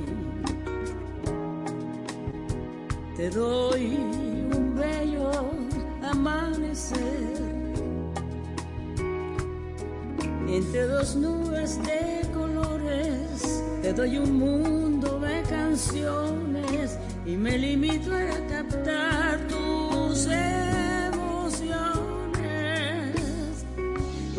[3.15, 3.85] te doy
[4.55, 5.31] un bello
[6.03, 7.37] amanecer
[10.47, 18.47] entre dos nubes de colores te doy un mundo de canciones y me limito a
[18.49, 20.56] captar tu ser.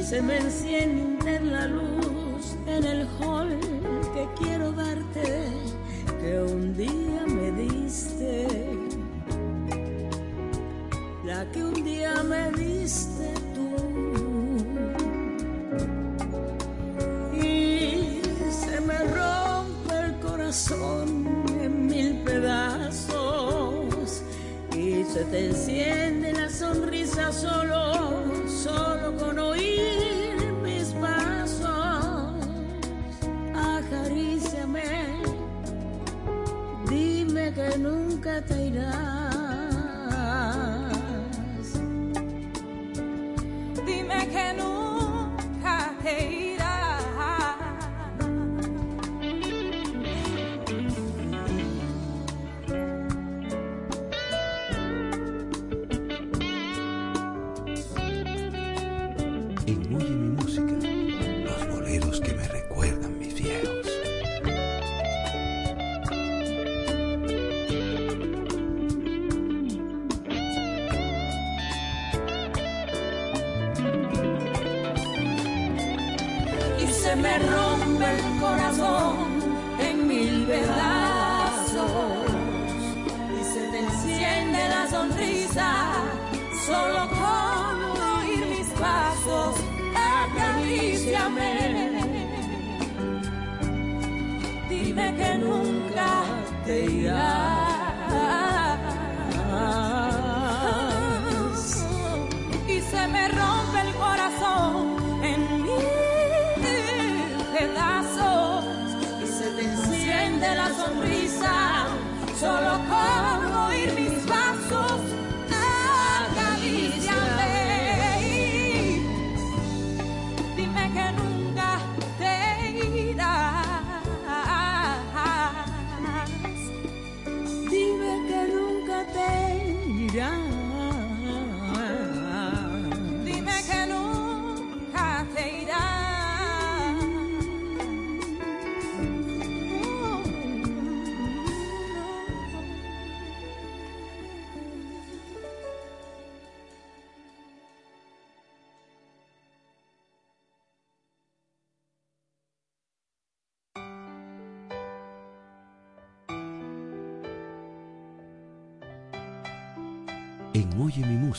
[0.09, 3.07] se me enciende la luz en el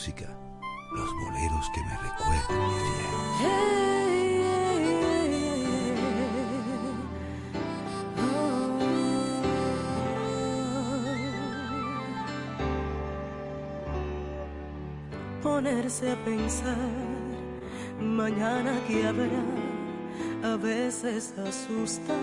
[0.08, 2.58] los boleros que me recuerdan.
[15.42, 16.76] Ponerse a pensar
[18.00, 19.44] mañana que habrá
[20.50, 22.14] a veces asusta.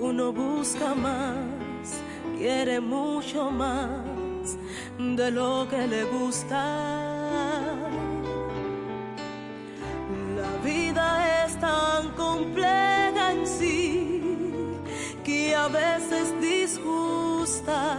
[0.00, 2.00] Uno busca más,
[2.38, 4.05] quiere mucho más
[5.16, 6.62] de lo que le gusta.
[10.36, 14.22] La vida es tan compleja en sí
[15.24, 17.96] que a veces disgusta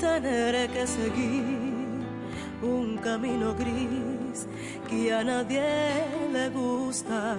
[0.00, 1.44] tener que seguir
[2.62, 4.48] un camino gris
[4.88, 5.62] que a nadie
[6.32, 7.36] le gusta.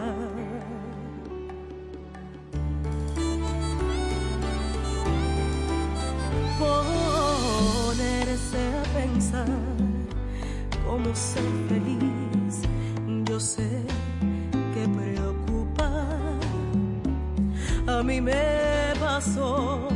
[18.28, 19.88] Me pasó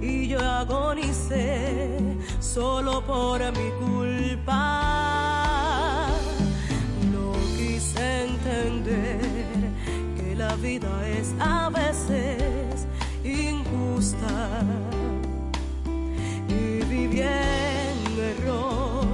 [0.00, 1.98] y yo agonicé
[2.40, 4.60] solo por mi culpa.
[7.12, 9.20] No quise entender
[10.16, 12.86] que la vida es a veces
[13.24, 14.62] injusta
[16.48, 17.98] y viví en
[18.32, 19.04] error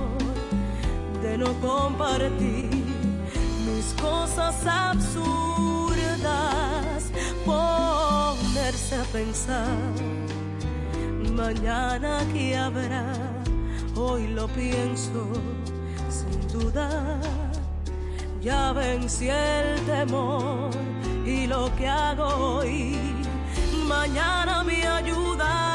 [1.23, 2.71] de no compartir
[3.67, 5.38] mis cosas absurdas,
[11.35, 13.13] mañana que habrá,
[13.97, 15.21] hoy lo pienso
[16.09, 17.21] sin dudar.
[18.41, 20.71] Ya vencí el temor
[21.27, 22.97] y lo que hago hoy,
[23.89, 25.68] mañana me ayuda.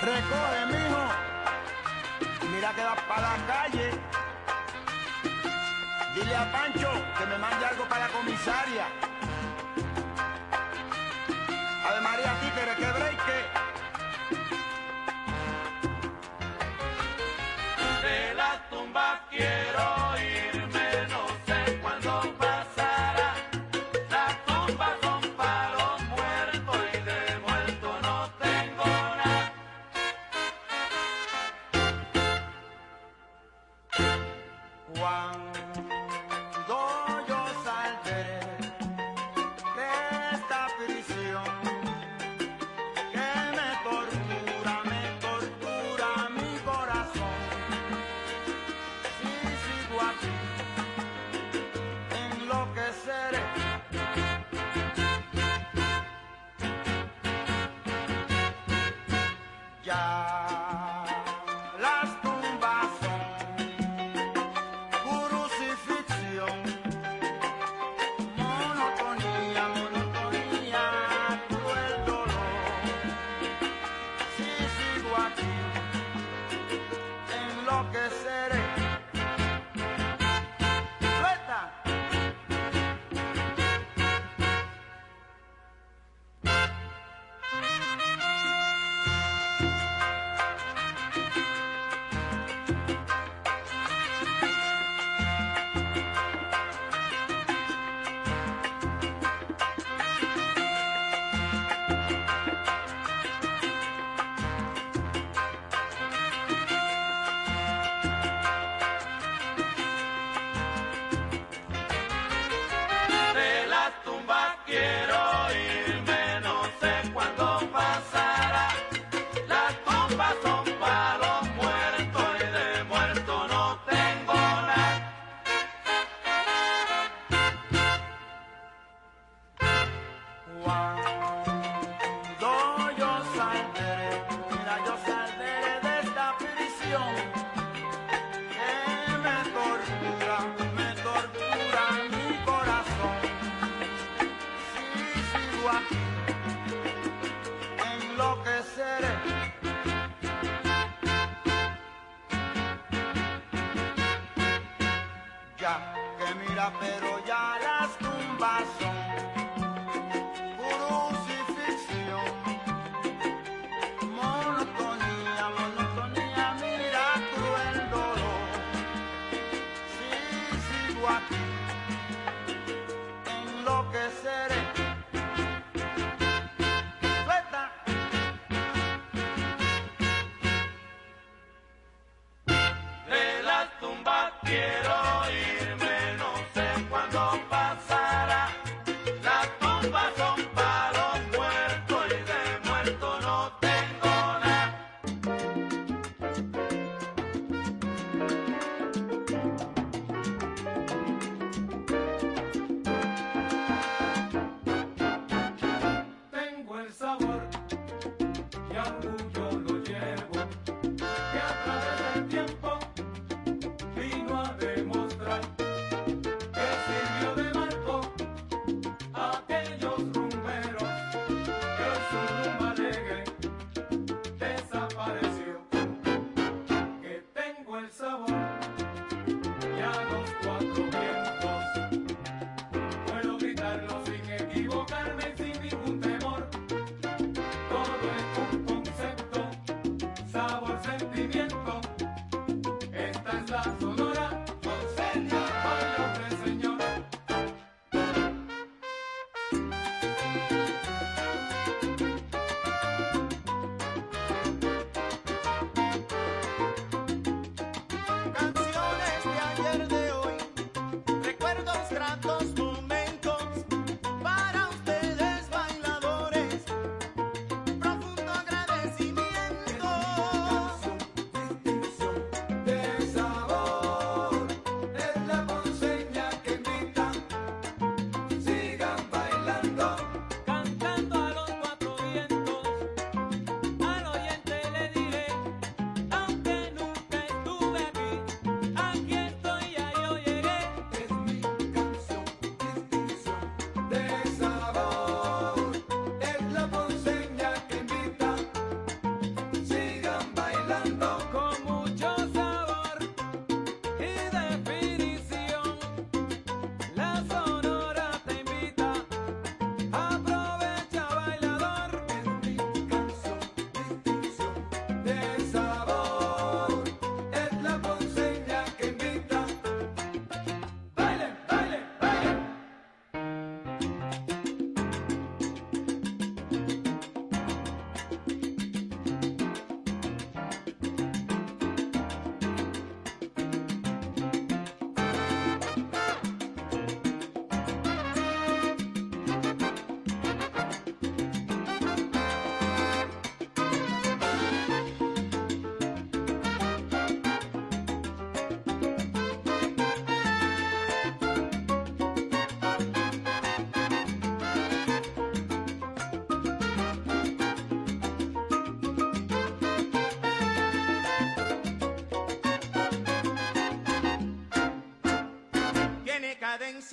[0.00, 1.04] Recoge, mijo.
[2.52, 3.90] Mira que vas para la calle.
[6.14, 8.86] Dile a Pancho que me mande algo para la comisaria.
[11.84, 13.67] Ave María, títere, que breque.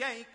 [0.06, 0.35] شيء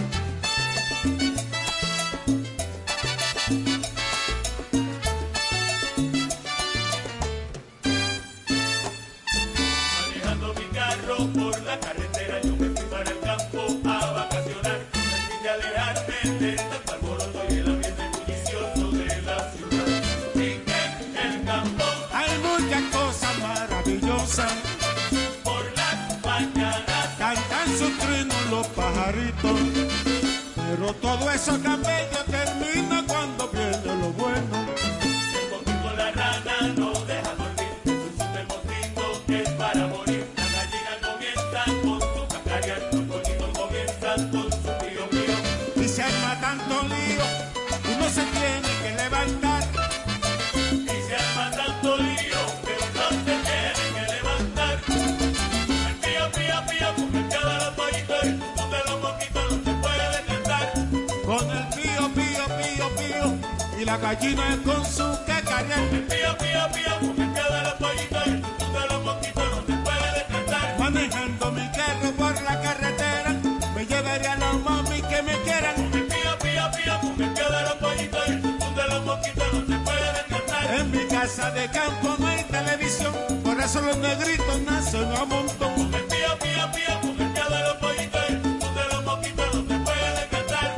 [82.31, 85.73] hay televisión, por eso los negritos nacen a montón.
[85.75, 88.21] Con el pío, pío, pío, con el pío de los pollitos,
[88.59, 90.75] donde los mosquitos no te pueden descartar.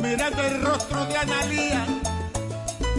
[0.00, 1.86] Mirando el rostro de Analía,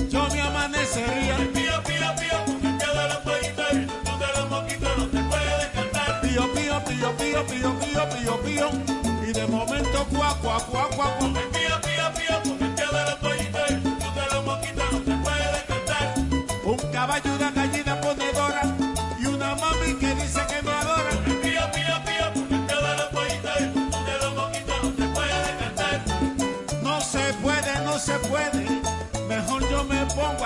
[0.09, 1.35] yo me amanecería.
[1.35, 3.71] Con el pío, pío, pío, con el pío de los pollitos,
[4.05, 6.21] donde los mosquitos no te pueden descartar.
[6.21, 8.69] Pío, pío, pío, pío, pío, pío, pío, pío,
[9.27, 11.46] y de momento cuá, cuá, cuá, cuá, cuá.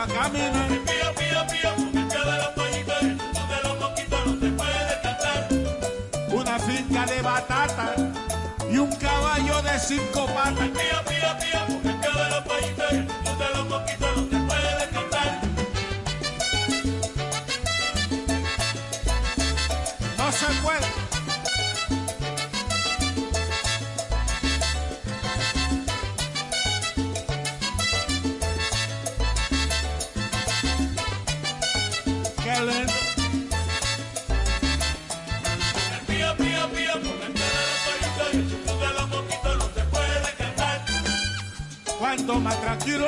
[0.02, 0.68] pa' caminar.
[0.68, 1.72] Pío, pío, pío,
[2.02, 5.48] de los pollitos, de los mosquitos no se puede descansar.
[6.30, 7.96] Una finca de batata
[8.72, 10.70] y un caballo de cinco patas.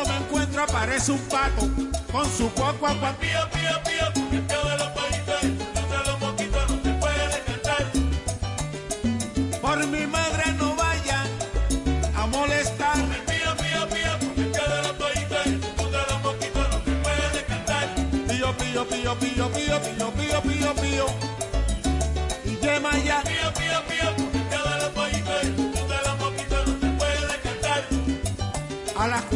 [0.05, 1.69] me encuentro aparece un pato
[2.11, 3.15] con su cuacuacuá.
[3.19, 4.22] Pío, pío.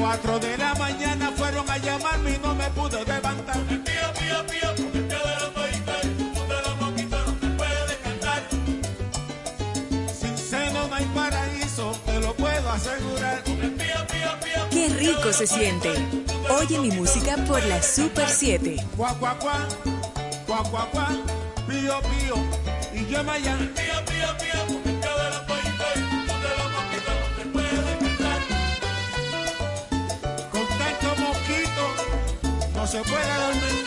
[0.07, 3.57] 4 de la mañana fueron a llamarme y no me pude levantar.
[3.67, 4.73] Pío, pío.
[10.17, 13.43] Sin seno no hay paraíso, te lo puedo asegurar.
[14.71, 15.91] Qué rico se siente.
[16.57, 18.77] Oye mi música por la Super 7.
[21.67, 22.35] Pío, pío,
[22.93, 24.86] y
[33.27, 33.86] down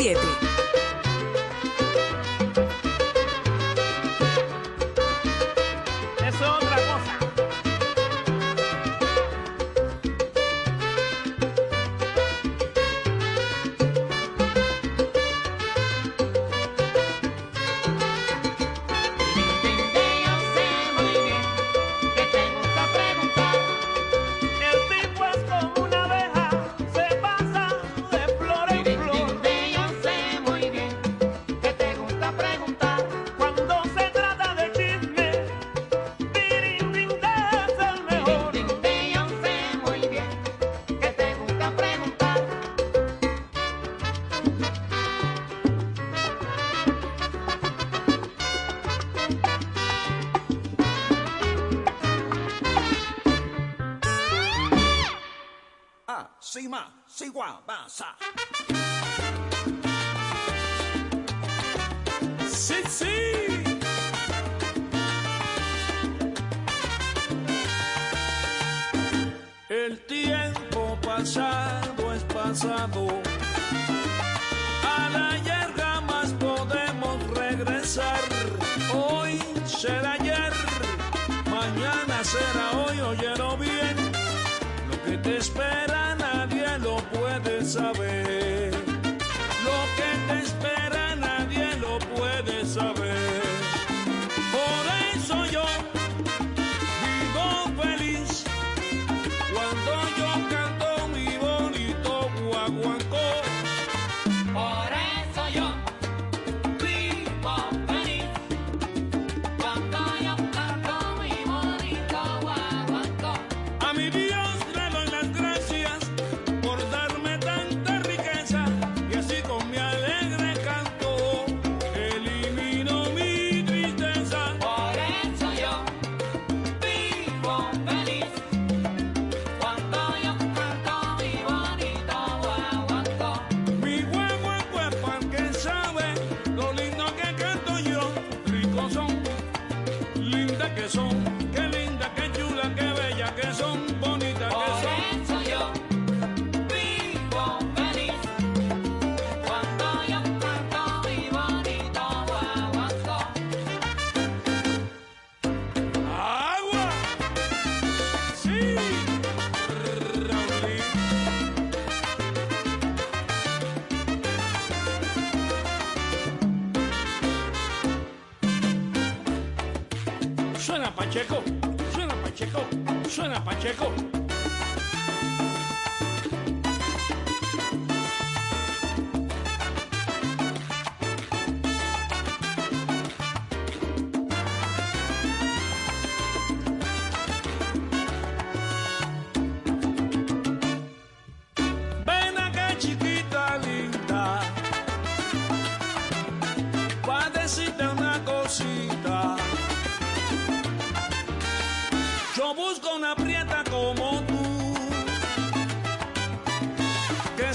[0.00, 0.29] 7.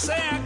[0.05, 0.44] say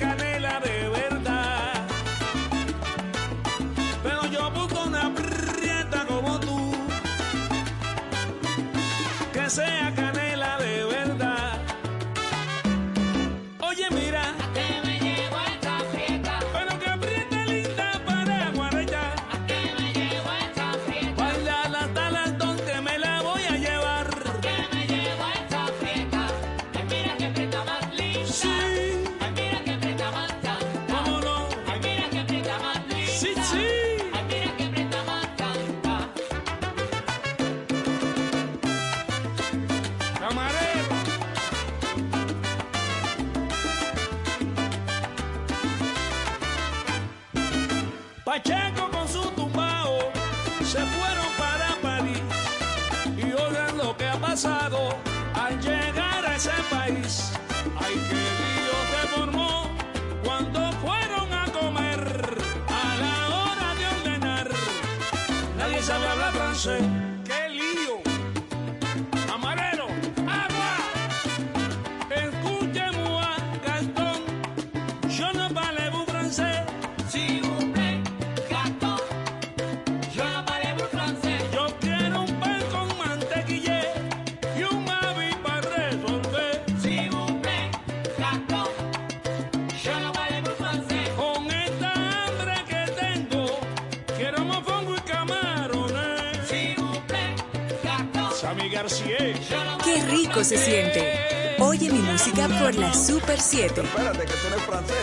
[100.36, 101.56] Se siente.
[101.60, 103.82] Oye mi música por la Super 7.
[103.82, 104.96] Espérate, que tú eres francés.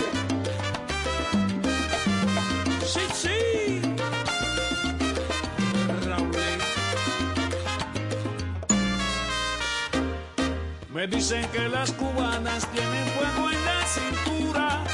[10.95, 14.85] Me dicen que las cubanas tienen fuego en la cintura.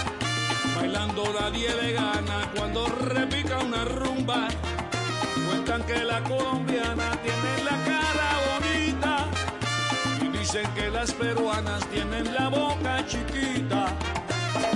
[0.74, 4.48] Bailando nadie le gana cuando repica una rumba.
[5.46, 7.91] Cuentan que la colombiana tiene la
[10.52, 13.86] Dicen que las peruanas tienen la boca chiquita.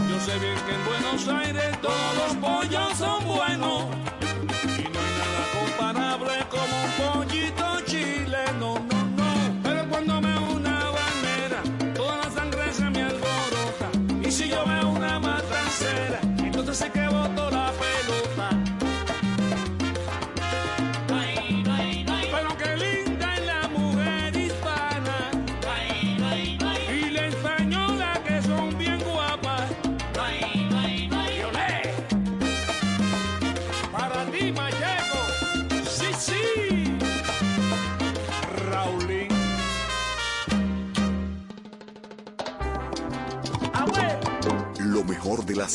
[0.09, 4.06] Yo sé bien que en Buenos Aires todos los pollos son buenos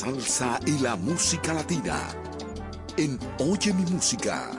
[0.01, 2.09] salsa y la música latina
[2.97, 4.49] en Oye mi música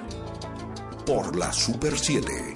[1.04, 2.51] por la Super 7.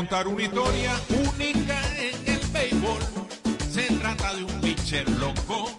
[0.00, 3.02] contar una historia única en el béisbol.
[3.70, 5.70] Se trata de un pitcher loco,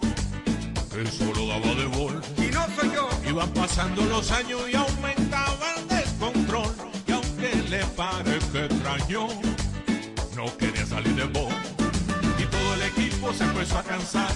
[0.96, 2.22] él solo daba de bol.
[2.38, 3.08] Y no soy yo.
[3.28, 6.72] Iban pasando los años y aumentaba el descontrol.
[7.04, 9.26] Y aunque le parezca extraño,
[10.36, 11.52] no quería salir de bol.
[12.38, 14.32] Y todo el equipo se empezó a cansar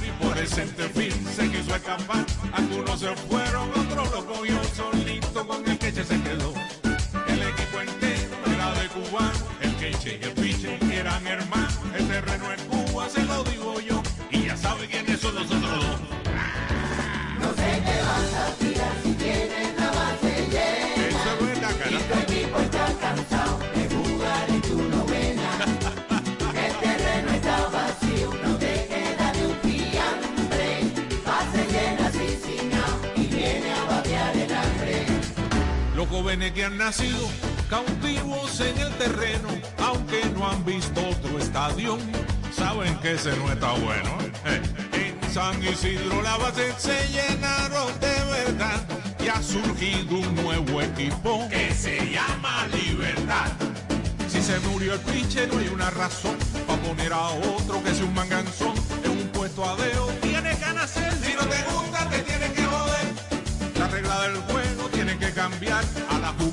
[36.16, 37.28] jóvenes que han nacido
[37.68, 41.98] cautivos en el terreno, aunque no han visto otro estadio,
[42.56, 44.16] saben que ese no está bueno.
[44.46, 44.62] ¿eh?
[44.94, 48.80] Eh, en San Isidro la base se llenaron de verdad
[49.22, 53.52] y ha surgido un nuevo equipo que se llama Libertad.
[54.26, 56.36] Si se murió el pinche no hay una razón
[56.66, 60.06] para poner a otro que sea un manganzón en un puesto a dedo.
[60.22, 63.06] Tiene que nacer, si no te gusta te tienes que joder.
[63.78, 65.84] La regla del juego tiene que cambiar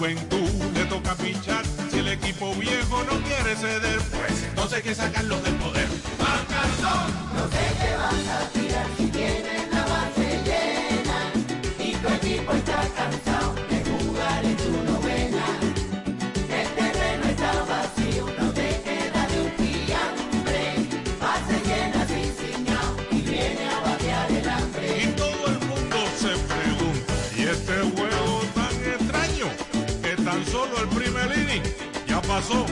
[0.04, 1.64] juventud le toca pichar.
[1.90, 5.88] Si el equipo viejo no quiere ceder, pues entonces hay que sacarlo del poder.
[6.20, 9.43] Marcazón, no sé qué vas a tirar.
[31.54, 31.62] Lenny,
[32.08, 32.66] ya pasó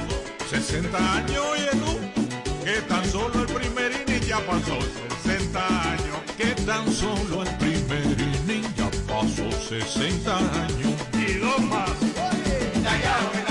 [0.49, 1.99] 60 años, oye tú,
[2.65, 4.77] que tan solo el primer inning ya pasó
[5.23, 10.93] 60 años, que tan solo el primer inning ya pasó 60 años.
[11.13, 13.50] Y dos más, oye, ya, ya,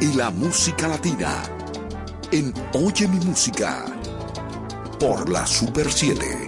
[0.00, 1.42] y la música latina
[2.32, 3.84] en Oye mi música
[4.98, 6.47] por la Super 7.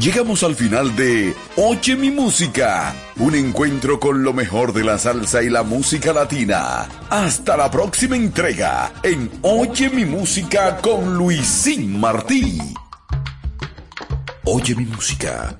[0.00, 5.42] Llegamos al final de Oye mi música, un encuentro con lo mejor de la salsa
[5.42, 6.88] y la música latina.
[7.10, 12.58] Hasta la próxima entrega en Oye mi música con Luisín Martí.
[14.44, 15.58] Oye mi música.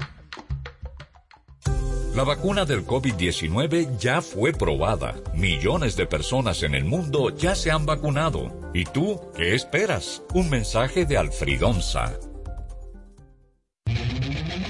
[2.19, 5.15] La vacuna del COVID-19 ya fue probada.
[5.35, 8.73] Millones de personas en el mundo ya se han vacunado.
[8.75, 10.21] ¿Y tú qué esperas?
[10.35, 12.19] Un mensaje de Alfridonza.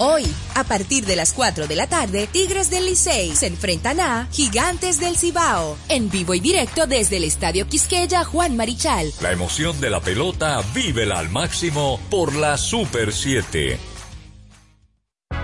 [0.00, 0.24] Hoy,
[0.56, 5.00] a partir de las 4 de la tarde, Tigres del Licey se enfrentan a Gigantes
[5.00, 9.10] del Cibao, en vivo y directo desde el Estadio Quisqueya Juan Marichal.
[9.22, 13.78] La emoción de la pelota vívela al máximo por la Super 7.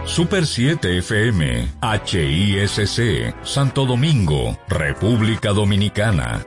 [0.06, 6.44] Super 7 FM, HISC, Santo Domingo, República Dominicana.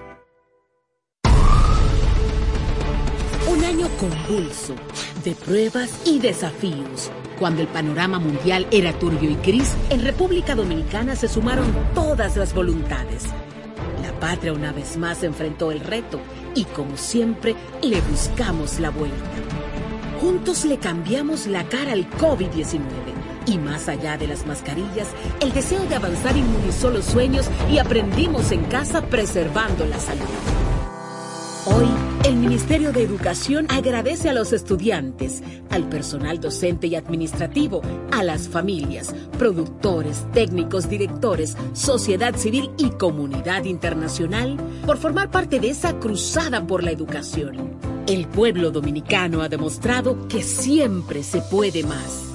[3.47, 4.75] Un año convulso
[5.23, 7.11] de pruebas y desafíos.
[7.39, 12.53] Cuando el panorama mundial era turbio y gris, en República Dominicana se sumaron todas las
[12.53, 13.25] voluntades.
[14.03, 16.21] La patria una vez más enfrentó el reto
[16.53, 19.17] y como siempre le buscamos la vuelta.
[20.21, 23.16] Juntos le cambiamos la cara al COVID-19
[23.47, 25.07] y más allá de las mascarillas,
[25.39, 30.25] el deseo de avanzar inmunizó los sueños y aprendimos en casa preservando la salud.
[31.65, 31.87] Hoy,
[32.23, 38.47] el Ministerio de Educación agradece a los estudiantes, al personal docente y administrativo, a las
[38.47, 46.65] familias, productores, técnicos, directores, sociedad civil y comunidad internacional por formar parte de esa cruzada
[46.65, 47.77] por la educación.
[48.07, 52.26] El pueblo dominicano ha demostrado que siempre se puede más.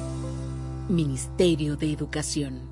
[0.93, 2.72] Ministerio de Educación.